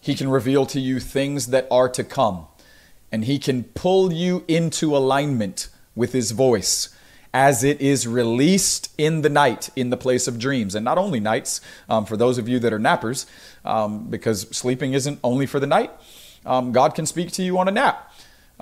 [0.00, 2.46] He can reveal to you things that are to come,
[3.12, 6.94] and He can pull you into alignment with His voice
[7.34, 10.76] as it is released in the night in the place of dreams.
[10.76, 13.26] And not only nights, um, for those of you that are nappers,
[13.64, 15.90] um, because sleeping isn't only for the night,
[16.46, 18.13] um, God can speak to you on a nap.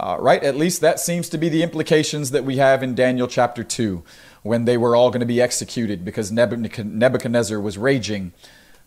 [0.03, 0.43] Uh, right?
[0.43, 4.03] At least that seems to be the implications that we have in Daniel chapter 2
[4.43, 8.33] when they were all going to be executed because Nebuchadnezzar was raging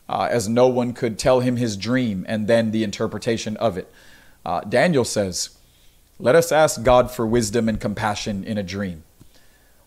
[0.09, 3.89] uh, as no one could tell him his dream and then the interpretation of it.
[4.45, 5.57] Uh, Daniel says,
[6.19, 9.03] Let us ask God for wisdom and compassion in a dream.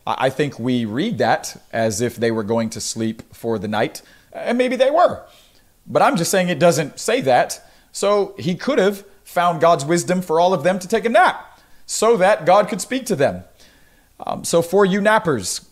[0.07, 4.01] I think we read that as if they were going to sleep for the night,
[4.33, 5.23] and maybe they were.
[5.87, 7.63] But I'm just saying it doesn't say that.
[7.93, 11.61] So he could have found God's wisdom for all of them to take a nap
[11.85, 13.45] so that God could speak to them.
[14.19, 15.67] Um, so for you nappers,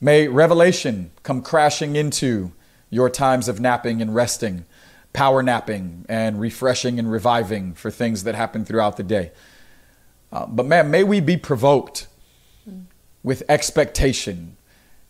[0.00, 2.52] may revelation come crashing into
[2.88, 4.66] your times of napping and resting,
[5.12, 9.32] power napping and refreshing and reviving for things that happen throughout the day.
[10.30, 12.06] Uh, but man, may we be provoked
[13.24, 14.56] with expectation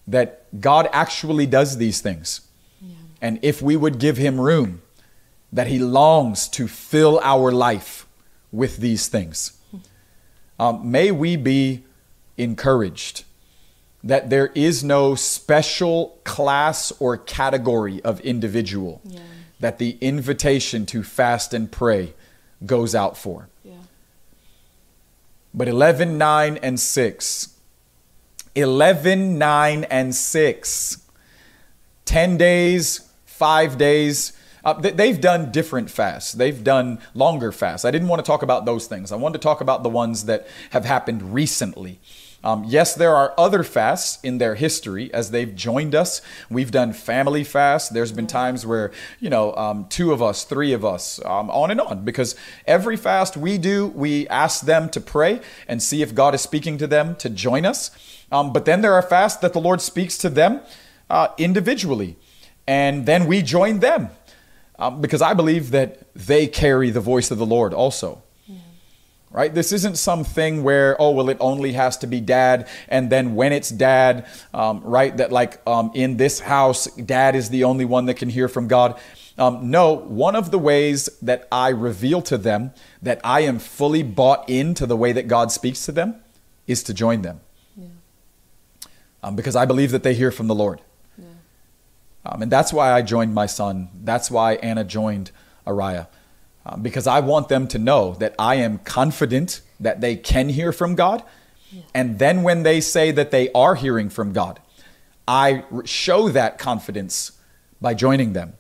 [0.07, 2.41] that God actually does these things.
[2.81, 2.95] Yeah.
[3.21, 4.81] And if we would give him room,
[5.57, 8.07] that he longs to fill our life
[8.53, 9.57] with these things.
[10.59, 11.83] Um, may we be
[12.37, 13.25] encouraged
[14.05, 19.21] that there is no special class or category of individual yeah.
[19.59, 22.13] that the invitation to fast and pray
[22.67, 23.49] goes out for.
[23.65, 23.77] Yeah.
[25.55, 27.49] But 11, 9, and 6
[28.55, 31.03] 11, 9, and 6.
[32.05, 34.36] 10 days, 5 days.
[34.67, 36.33] Uh, they've done different fasts.
[36.33, 37.85] They've done longer fasts.
[37.85, 39.13] I didn't want to talk about those things.
[39.13, 42.01] I wanted to talk about the ones that have happened recently.
[42.43, 46.21] Um, yes, there are other fasts in their history as they've joined us.
[46.51, 47.91] We've done family fasts.
[47.91, 51.71] There's been times where, you know, um, two of us, three of us, um, on
[51.71, 52.35] and on, because
[52.67, 56.77] every fast we do, we ask them to pray and see if God is speaking
[56.79, 57.93] to them to join us.
[58.33, 60.61] Um, but then there are fasts that the Lord speaks to them
[61.09, 62.17] uh, individually,
[62.67, 64.11] and then we join them
[64.79, 68.23] um, because I believe that they carry the voice of the Lord also.
[69.33, 69.53] Right?
[69.53, 72.69] This isn't something where, oh, well, it only has to be dad.
[72.89, 77.51] And then when it's dad, um, right, that like um, in this house, dad is
[77.51, 78.99] the only one that can hear from God.
[79.37, 82.73] Um, no, one of the ways that I reveal to them
[83.03, 86.15] that I am fully bought into the way that God speaks to them
[86.67, 87.41] is to join them
[89.27, 90.81] um, because I believe that they hear from the Lord.
[92.27, 93.89] Um, and that's why I joined my son.
[94.03, 95.31] That's why Anna joined
[95.67, 96.09] Araya.
[96.65, 100.73] Um, because I want them to know that I am confident that they can hear
[100.73, 101.23] from God.
[101.71, 101.83] Yeah.
[101.95, 104.61] And then when they say that they are hearing from God,
[105.29, 107.33] I show that confidence
[107.81, 108.55] by joining them.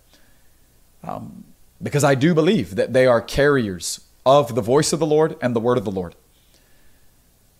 [1.02, 1.44] Um,
[1.82, 5.54] because I do believe that they are carriers of the voice of the Lord and
[5.54, 6.14] the word of the Lord.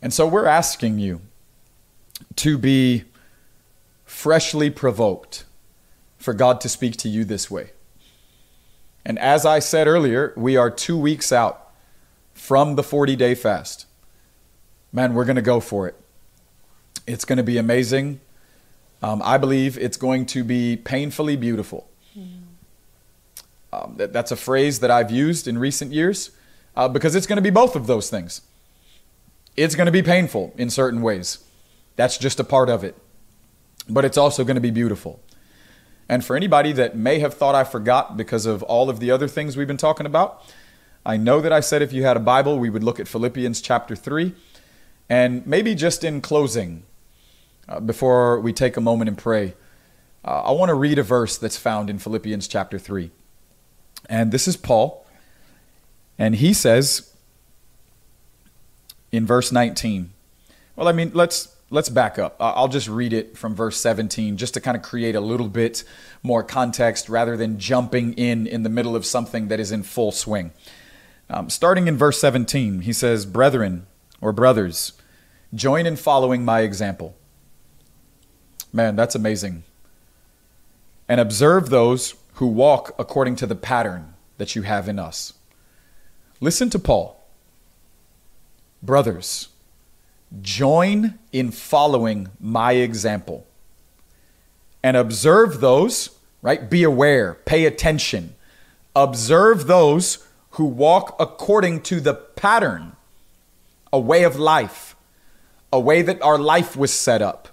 [0.01, 1.21] And so we're asking you
[2.37, 3.05] to be
[4.05, 5.45] freshly provoked
[6.27, 7.71] for God to speak to you this way.
[9.05, 11.71] And as I said earlier, we are two weeks out
[12.35, 13.87] from the 40 day fast.
[14.93, 15.95] Man, we're going to go for it.
[17.07, 18.19] It's going to be amazing.
[19.05, 21.89] Um, I believe it's going to be painfully beautiful.
[23.73, 26.33] Um, that, that's a phrase that I've used in recent years
[26.75, 28.41] uh, because it's going to be both of those things.
[29.57, 31.45] It's going to be painful in certain ways.
[31.95, 32.97] That's just a part of it.
[33.89, 35.21] But it's also going to be beautiful.
[36.09, 39.27] And for anybody that may have thought I forgot because of all of the other
[39.27, 40.43] things we've been talking about,
[41.05, 43.61] I know that I said if you had a Bible, we would look at Philippians
[43.61, 44.35] chapter 3.
[45.09, 46.85] And maybe just in closing,
[47.69, 49.55] uh, before we take a moment and pray,
[50.25, 53.11] uh, I want to read a verse that's found in Philippians chapter 3.
[54.09, 55.07] And this is Paul.
[56.19, 57.13] And he says
[59.13, 60.11] in verse 19,
[60.75, 62.37] well, I mean, let's let's back up.
[62.39, 65.85] I'll just read it from verse 17 just to kind of create a little bit
[66.23, 70.13] more context rather than jumping in in the middle of something that is in full
[70.13, 70.53] swing.
[71.29, 73.87] Um, starting in verse 17, he says, Brethren
[74.21, 74.93] or brothers,
[75.55, 77.17] join in following my example.
[78.73, 79.65] Man, that's amazing.
[81.09, 85.33] And observe those who walk according to the pattern that you have in us.
[86.41, 87.25] Listen to Paul.
[88.83, 89.49] Brothers,
[90.43, 93.47] join in following my example
[94.83, 96.11] and observe those,
[96.43, 96.71] right?
[96.71, 98.35] Be aware, pay attention.
[98.95, 102.93] Observe those who walk according to the pattern,
[103.93, 104.97] a way of life,
[105.73, 107.49] a way that our life was set up,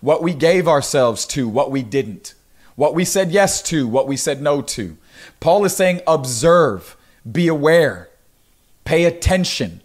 [0.00, 2.34] what we gave ourselves to, what we didn't,
[2.74, 4.96] what we said yes to, what we said no to.
[5.40, 6.96] Paul is saying, observe,
[7.30, 8.08] be aware,
[8.84, 9.82] pay attention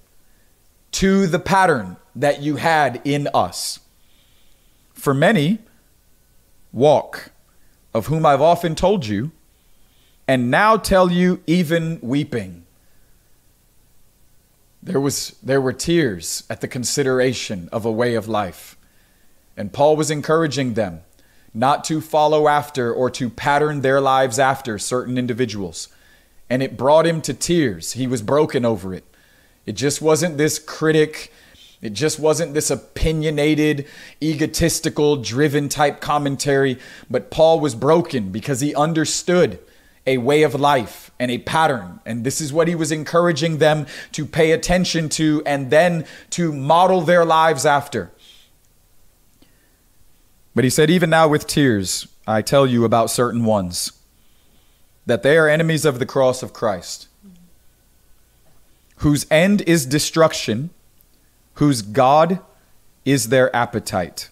[0.94, 3.80] to the pattern that you had in us.
[4.94, 5.60] For many,
[6.72, 7.32] walk,
[7.94, 9.32] of whom I've often told you,
[10.28, 12.66] and now tell you even weeping.
[14.82, 18.78] There, was, there were tears at the consideration of a way of life.
[19.56, 21.02] And Paul was encouraging them
[21.54, 25.88] not to follow after or to pattern their lives after certain individuals.
[26.50, 27.94] And it brought him to tears.
[27.94, 29.04] He was broken over it.
[29.66, 31.32] It just wasn't this critic
[31.84, 33.86] it just wasn't this opinionated,
[34.22, 36.80] egotistical, driven type commentary,
[37.10, 39.60] but Paul was broken because he understood
[40.08, 42.00] a way of life and a pattern.
[42.06, 46.54] And this is what he was encouraging them to pay attention to and then to
[46.54, 48.12] model their lives after.
[50.56, 53.92] But he said, Even now with tears, I tell you about certain ones,
[55.06, 57.10] that they are enemies of the cross of Christ,
[58.98, 60.70] whose end is destruction
[61.56, 62.40] whose God
[63.06, 64.30] is their appetite,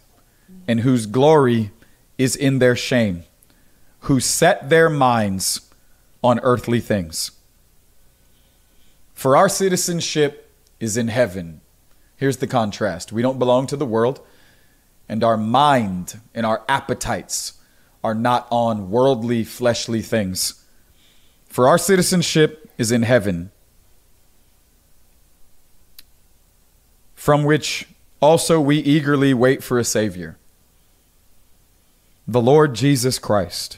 [0.67, 1.71] and whose glory
[2.17, 3.23] is in their shame,
[4.01, 5.69] who set their minds
[6.23, 7.31] on earthly things.
[9.13, 11.61] For our citizenship is in heaven.
[12.15, 14.19] Here's the contrast we don't belong to the world,
[15.07, 17.53] and our mind and our appetites
[18.03, 20.65] are not on worldly, fleshly things.
[21.45, 23.51] For our citizenship is in heaven
[27.21, 27.87] from which
[28.19, 30.39] also we eagerly wait for a Savior,
[32.27, 33.77] the Lord Jesus Christ,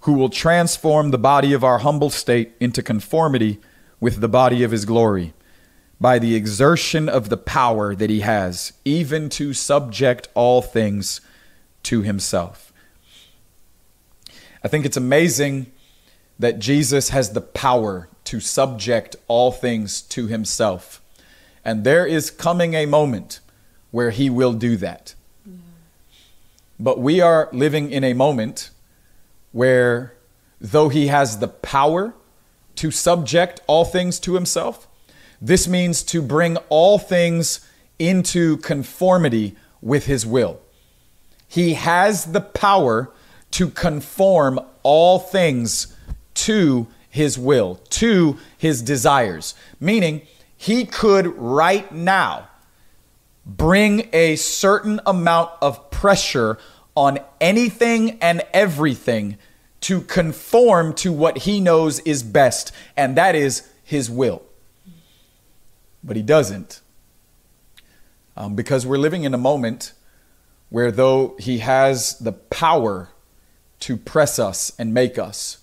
[0.00, 3.60] who will transform the body of our humble state into conformity
[4.00, 5.34] with the body of His glory
[6.00, 11.20] by the exertion of the power that He has, even to subject all things
[11.82, 12.72] to Himself.
[14.64, 15.70] I think it's amazing
[16.38, 21.02] that Jesus has the power to subject all things to Himself.
[21.66, 23.40] And there is coming a moment
[23.90, 25.16] where he will do that.
[26.78, 28.70] But we are living in a moment
[29.50, 30.14] where,
[30.60, 32.14] though he has the power
[32.76, 34.86] to subject all things to himself,
[35.42, 40.60] this means to bring all things into conformity with his will.
[41.48, 43.10] He has the power
[43.50, 45.96] to conform all things
[46.34, 49.56] to his will, to his desires.
[49.80, 50.22] Meaning,
[50.56, 52.48] he could right now
[53.44, 56.58] bring a certain amount of pressure
[56.96, 59.38] on anything and everything
[59.82, 64.42] to conform to what he knows is best, and that is his will.
[66.02, 66.80] But he doesn't.
[68.36, 69.92] Um, because we're living in a moment
[70.68, 73.10] where, though he has the power
[73.80, 75.58] to press us and make us,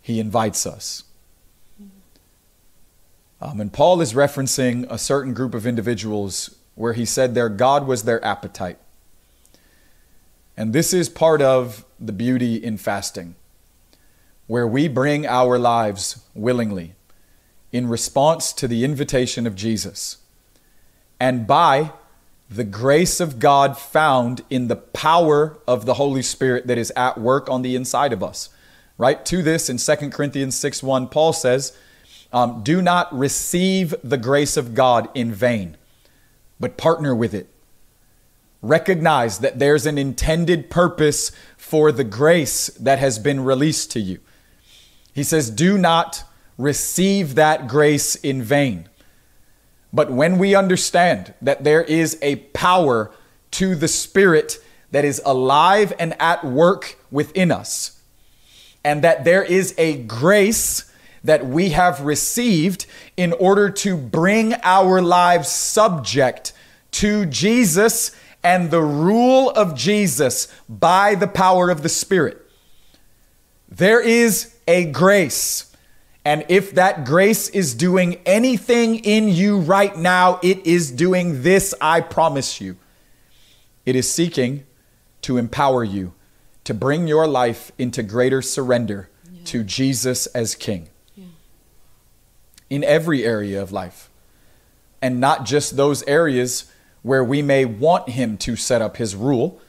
[0.00, 1.02] he invites us.
[3.40, 7.86] Um, and Paul is referencing a certain group of individuals where he said their God
[7.86, 8.78] was their appetite.
[10.56, 13.34] And this is part of the beauty in fasting,
[14.46, 16.94] where we bring our lives willingly
[17.72, 20.18] in response to the invitation of Jesus
[21.18, 21.92] and by
[22.50, 27.18] the grace of God found in the power of the Holy Spirit that is at
[27.18, 28.50] work on the inside of us.
[28.98, 29.24] Right?
[29.26, 31.76] To this in 2 Corinthians 6 1, Paul says,
[32.36, 35.78] um, Do not receive the grace of God in vain,
[36.60, 37.48] but partner with it.
[38.60, 44.18] Recognize that there's an intended purpose for the grace that has been released to you.
[45.14, 46.24] He says, Do not
[46.58, 48.90] receive that grace in vain.
[49.90, 53.12] But when we understand that there is a power
[53.52, 54.58] to the Spirit
[54.90, 57.98] that is alive and at work within us,
[58.84, 60.92] and that there is a grace
[61.26, 66.52] that we have received in order to bring our lives subject
[66.92, 72.42] to Jesus and the rule of Jesus by the power of the Spirit.
[73.68, 75.72] There is a grace.
[76.24, 81.74] And if that grace is doing anything in you right now, it is doing this,
[81.80, 82.76] I promise you.
[83.84, 84.64] It is seeking
[85.22, 86.14] to empower you
[86.64, 89.40] to bring your life into greater surrender yeah.
[89.44, 90.88] to Jesus as King.
[92.70, 94.10] In every area of life.
[95.00, 96.70] And not just those areas
[97.02, 99.60] where we may want Him to set up His rule.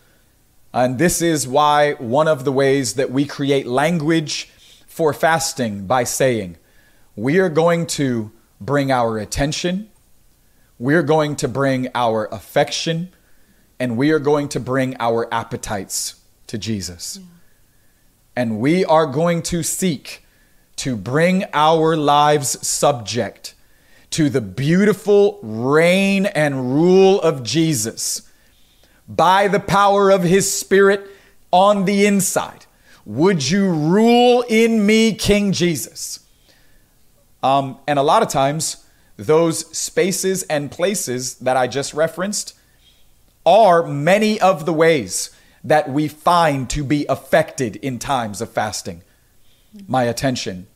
[0.74, 4.50] And this is why one of the ways that we create language
[4.88, 6.58] for fasting by saying,
[7.16, 9.90] We are going to bring our attention,
[10.80, 13.10] we're going to bring our affection,
[13.80, 16.16] and we are going to bring our appetites
[16.48, 17.20] to Jesus.
[17.20, 17.28] Yeah.
[18.36, 20.26] And we are going to seek
[20.78, 23.54] to bring our lives subject
[24.12, 28.22] to the beautiful reign and rule of Jesus
[29.08, 31.10] by the power of his spirit
[31.52, 32.66] on the inside.
[33.06, 36.20] Would you rule in me, King Jesus?
[37.42, 42.54] Um, and a lot of times, those spaces and places that I just referenced
[43.46, 45.32] are many of the ways
[45.64, 49.02] that we find to be affected in times of fasting.
[49.88, 50.68] My attention.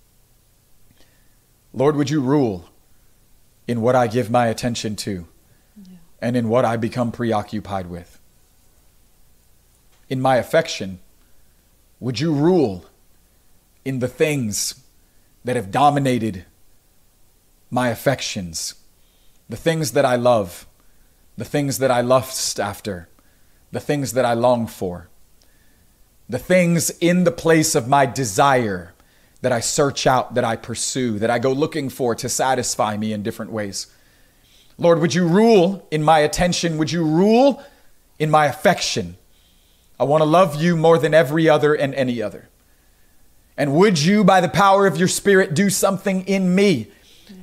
[1.74, 2.70] Lord, would you rule
[3.68, 5.28] in what I give my attention to
[5.78, 5.98] yeah.
[6.22, 8.20] and in what I become preoccupied with?
[10.10, 11.00] In my affection,
[12.00, 12.86] would you rule
[13.86, 14.84] in the things
[15.46, 16.46] that have dominated
[17.70, 18.76] my affections,
[19.48, 20.68] the things that I love,
[21.38, 23.08] the things that I lust after,
[23.72, 25.08] the things that I long for,
[26.32, 28.94] the things in the place of my desire
[29.42, 33.12] that I search out, that I pursue, that I go looking for to satisfy me
[33.12, 33.88] in different ways.
[34.78, 36.78] Lord, would you rule in my attention?
[36.78, 37.62] Would you rule
[38.18, 39.18] in my affection?
[40.00, 42.48] I want to love you more than every other and any other.
[43.58, 46.88] And would you, by the power of your Spirit, do something in me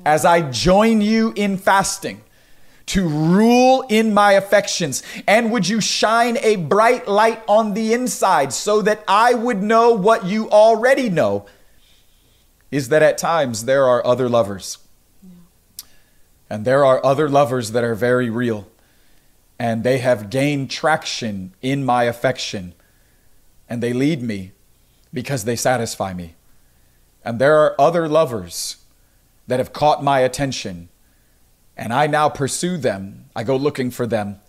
[0.06, 2.22] as I join you in fasting?
[2.88, 5.02] To rule in my affections?
[5.26, 9.92] And would you shine a bright light on the inside so that I would know
[9.92, 11.46] what you already know
[12.70, 14.78] is that at times there are other lovers.
[16.50, 18.68] And there are other lovers that are very real.
[19.58, 22.74] And they have gained traction in my affection.
[23.68, 24.52] And they lead me
[25.12, 26.34] because they satisfy me.
[27.24, 28.76] And there are other lovers
[29.46, 30.88] that have caught my attention.
[31.78, 33.26] And I now pursue them.
[33.34, 34.40] I go looking for them.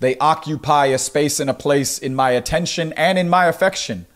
[0.00, 4.06] They occupy a space and a place in my attention and in my affection.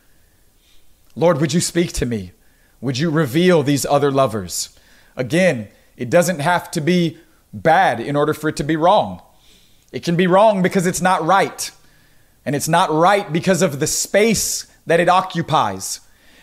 [1.16, 2.32] Lord, would you speak to me?
[2.80, 4.78] Would you reveal these other lovers?
[5.16, 7.18] Again, it doesn't have to be
[7.52, 9.22] bad in order for it to be wrong.
[9.90, 11.70] It can be wrong because it's not right.
[12.44, 16.00] And it's not right because of the space that it occupies,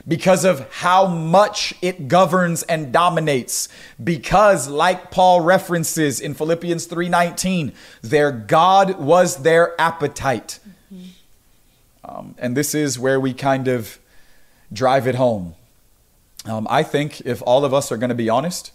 [0.08, 3.68] because of how much it governs and dominates,
[4.04, 10.60] because like Paul references in Philippians 3:19, their God was their appetite.
[10.94, 11.06] Mm-hmm.
[12.04, 14.00] Um, and this is where we kind of
[14.72, 15.56] drive it home
[16.46, 18.72] um, I think if all of us are going to be honest,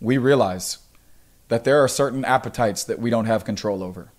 [0.00, 0.78] we realize
[1.48, 4.10] that there are certain appetites that we don't have control over.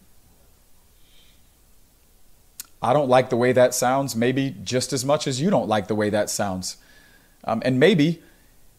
[2.81, 5.87] I don't like the way that sounds, maybe just as much as you don't like
[5.87, 6.77] the way that sounds.
[7.43, 8.21] Um, and maybe,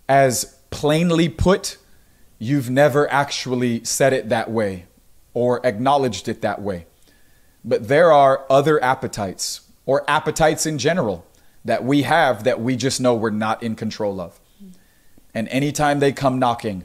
[0.08, 1.78] as plainly put,
[2.38, 4.86] you've never actually said it that way
[5.34, 6.86] or acknowledged it that way.
[7.64, 11.26] But there are other appetites, or appetites in general,
[11.64, 14.40] that we have that we just know we're not in control of.
[15.34, 16.84] And anytime they come knocking,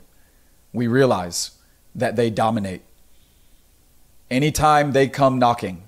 [0.73, 1.51] we realize
[1.95, 2.81] that they dominate.
[4.29, 5.83] Anytime they come knocking,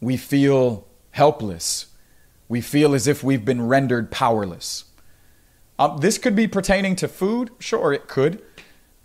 [0.00, 1.86] we feel helpless.
[2.48, 4.84] We feel as if we've been rendered powerless.
[5.78, 7.50] Um, this could be pertaining to food.
[7.58, 8.42] Sure, it could.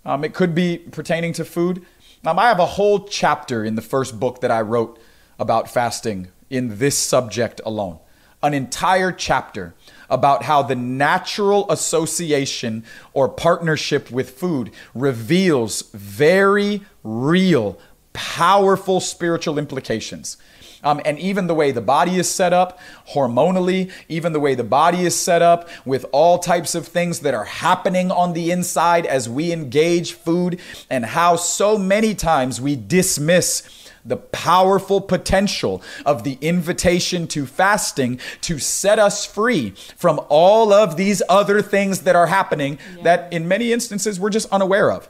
[0.05, 1.85] Um, it could be pertaining to food.
[2.25, 4.99] Um, I have a whole chapter in the first book that I wrote
[5.39, 7.99] about fasting in this subject alone.
[8.41, 9.75] An entire chapter
[10.09, 12.83] about how the natural association
[13.13, 17.77] or partnership with food reveals very real,
[18.13, 20.37] powerful spiritual implications.
[20.83, 22.79] Um, and even the way the body is set up
[23.09, 27.33] hormonally, even the way the body is set up with all types of things that
[27.33, 32.75] are happening on the inside as we engage food, and how so many times we
[32.77, 40.71] dismiss the powerful potential of the invitation to fasting to set us free from all
[40.71, 45.09] of these other things that are happening that in many instances we're just unaware of.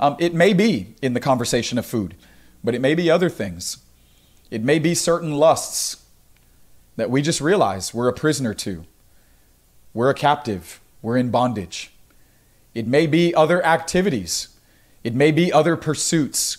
[0.00, 2.14] Um, it may be in the conversation of food,
[2.62, 3.78] but it may be other things.
[4.50, 6.04] It may be certain lusts
[6.96, 8.84] that we just realize we're a prisoner to.
[9.94, 10.80] We're a captive.
[11.02, 11.92] We're in bondage.
[12.74, 14.48] It may be other activities.
[15.02, 16.58] It may be other pursuits.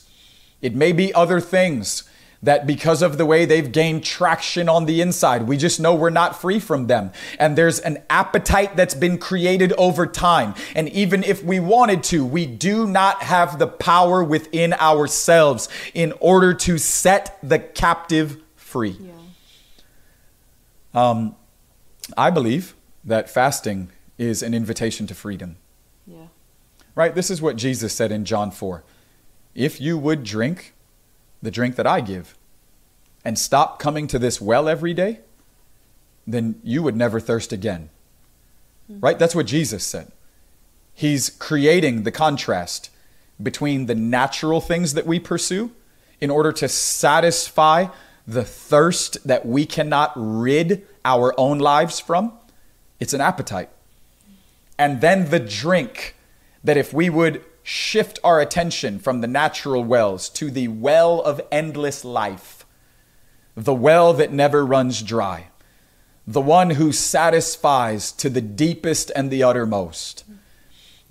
[0.61, 2.08] It may be other things
[2.41, 6.09] that because of the way they've gained traction on the inside, we just know we're
[6.09, 7.11] not free from them.
[7.37, 10.55] And there's an appetite that's been created over time.
[10.75, 16.13] And even if we wanted to, we do not have the power within ourselves in
[16.19, 18.97] order to set the captive free.
[18.99, 19.11] Yeah.
[20.93, 21.35] Um,
[22.17, 25.57] I believe that fasting is an invitation to freedom.
[26.07, 26.27] Yeah.
[26.95, 27.13] Right?
[27.13, 28.83] This is what Jesus said in John 4.
[29.55, 30.73] If you would drink
[31.41, 32.35] the drink that I give
[33.23, 35.19] and stop coming to this well every day,
[36.25, 37.89] then you would never thirst again.
[38.87, 38.99] Hmm.
[38.99, 39.19] Right?
[39.19, 40.11] That's what Jesus said.
[40.93, 42.89] He's creating the contrast
[43.41, 45.71] between the natural things that we pursue
[46.19, 47.87] in order to satisfy
[48.27, 52.33] the thirst that we cannot rid our own lives from.
[52.99, 53.69] It's an appetite.
[54.77, 56.15] And then the drink
[56.63, 61.39] that if we would shift our attention from the natural wells to the well of
[61.51, 62.65] endless life,
[63.55, 65.45] the well that never runs dry,
[66.25, 70.23] the one who satisfies to the deepest and the uttermost,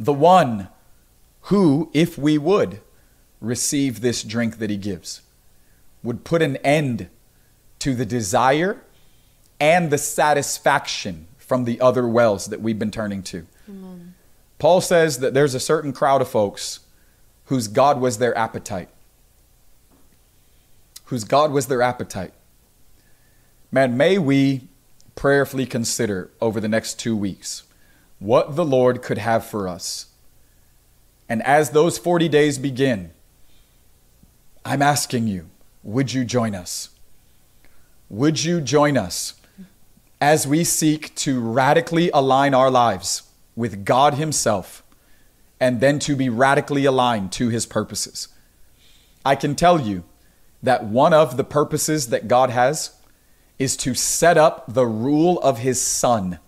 [0.00, 0.66] the one
[1.42, 2.80] who, if we would
[3.40, 5.22] receive this drink that he gives,
[6.02, 7.09] would put an end
[7.78, 8.82] to the desire
[9.61, 13.46] and the satisfaction from the other wells that we've been turning to.
[14.59, 16.80] Paul says that there's a certain crowd of folks
[17.46, 18.88] whose God was their appetite.
[21.06, 22.32] Whose God was their appetite.
[23.70, 24.68] Man, may we
[25.14, 27.64] prayerfully consider over the next two weeks
[28.18, 30.06] what the Lord could have for us.
[31.28, 33.11] And as those 40 days begin,
[34.64, 35.48] I'm asking you,
[35.82, 36.90] would you join us?
[38.11, 39.34] Would you join us
[40.20, 43.28] as we seek to radically align our lives
[43.59, 44.84] with God Himself
[45.59, 48.28] and then to be radically aligned to His purposes?
[49.24, 50.04] I can tell you
[50.62, 52.92] that one of the purposes that God has
[53.59, 56.38] is to set up the rule of His Son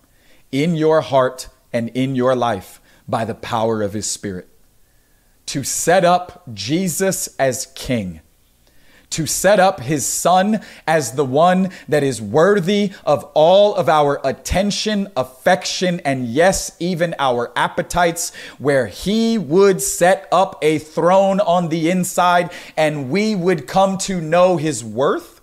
[0.51, 4.47] in your heart and in your life by the power of His Spirit.
[5.47, 8.21] To set up Jesus as King
[9.11, 14.19] to set up his son as the one that is worthy of all of our
[14.23, 21.69] attention, affection, and yes, even our appetites, where he would set up a throne on
[21.69, 25.41] the inside and we would come to know his worth,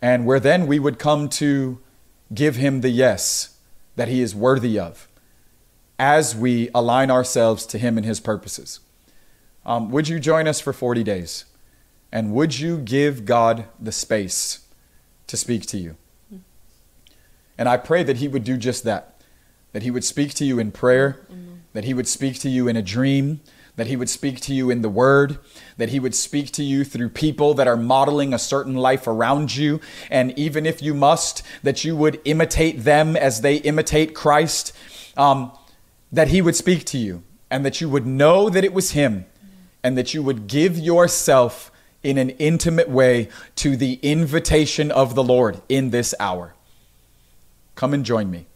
[0.00, 1.78] and where then we would come to
[2.34, 3.56] give him the yes
[3.96, 5.08] that he is worthy of
[5.98, 8.80] as we align ourselves to him and his purposes.
[9.64, 11.44] Um, would you join us for 40 days?
[12.12, 14.66] And would you give God the space
[15.26, 15.96] to speak to you?
[17.56, 19.20] And I pray that He would do just that.
[19.72, 21.20] That He would speak to you in prayer,
[21.72, 23.40] that He would speak to you in a dream,
[23.76, 25.38] that He would speak to you in the Word,
[25.78, 29.56] that He would speak to you through people that are modeling a certain life around
[29.56, 29.80] you.
[30.10, 34.76] And even if you must, that you would imitate them as they imitate Christ,
[35.16, 35.52] um,
[36.12, 39.24] that He would speak to you, and that you would know that it was Him,
[39.82, 41.71] and that you would give yourself
[42.02, 46.54] in an intimate way to the invitation of the Lord in this hour.
[47.74, 48.46] Come and join me.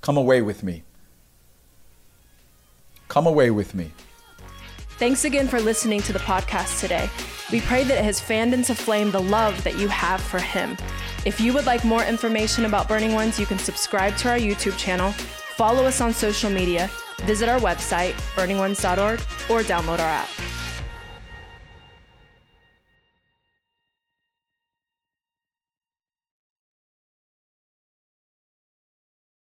[0.00, 0.84] Come away with me.
[3.08, 3.92] Come away with me.
[4.98, 7.10] Thanks again for listening to the podcast today.
[7.50, 10.76] We pray that it has fanned into flame the love that you have for Him.
[11.26, 14.76] If you would like more information about Burning Ones, you can subscribe to our YouTube
[14.78, 16.90] channel, follow us on social media,
[17.22, 19.20] visit our website, burningones.org,
[19.50, 20.28] or download our app.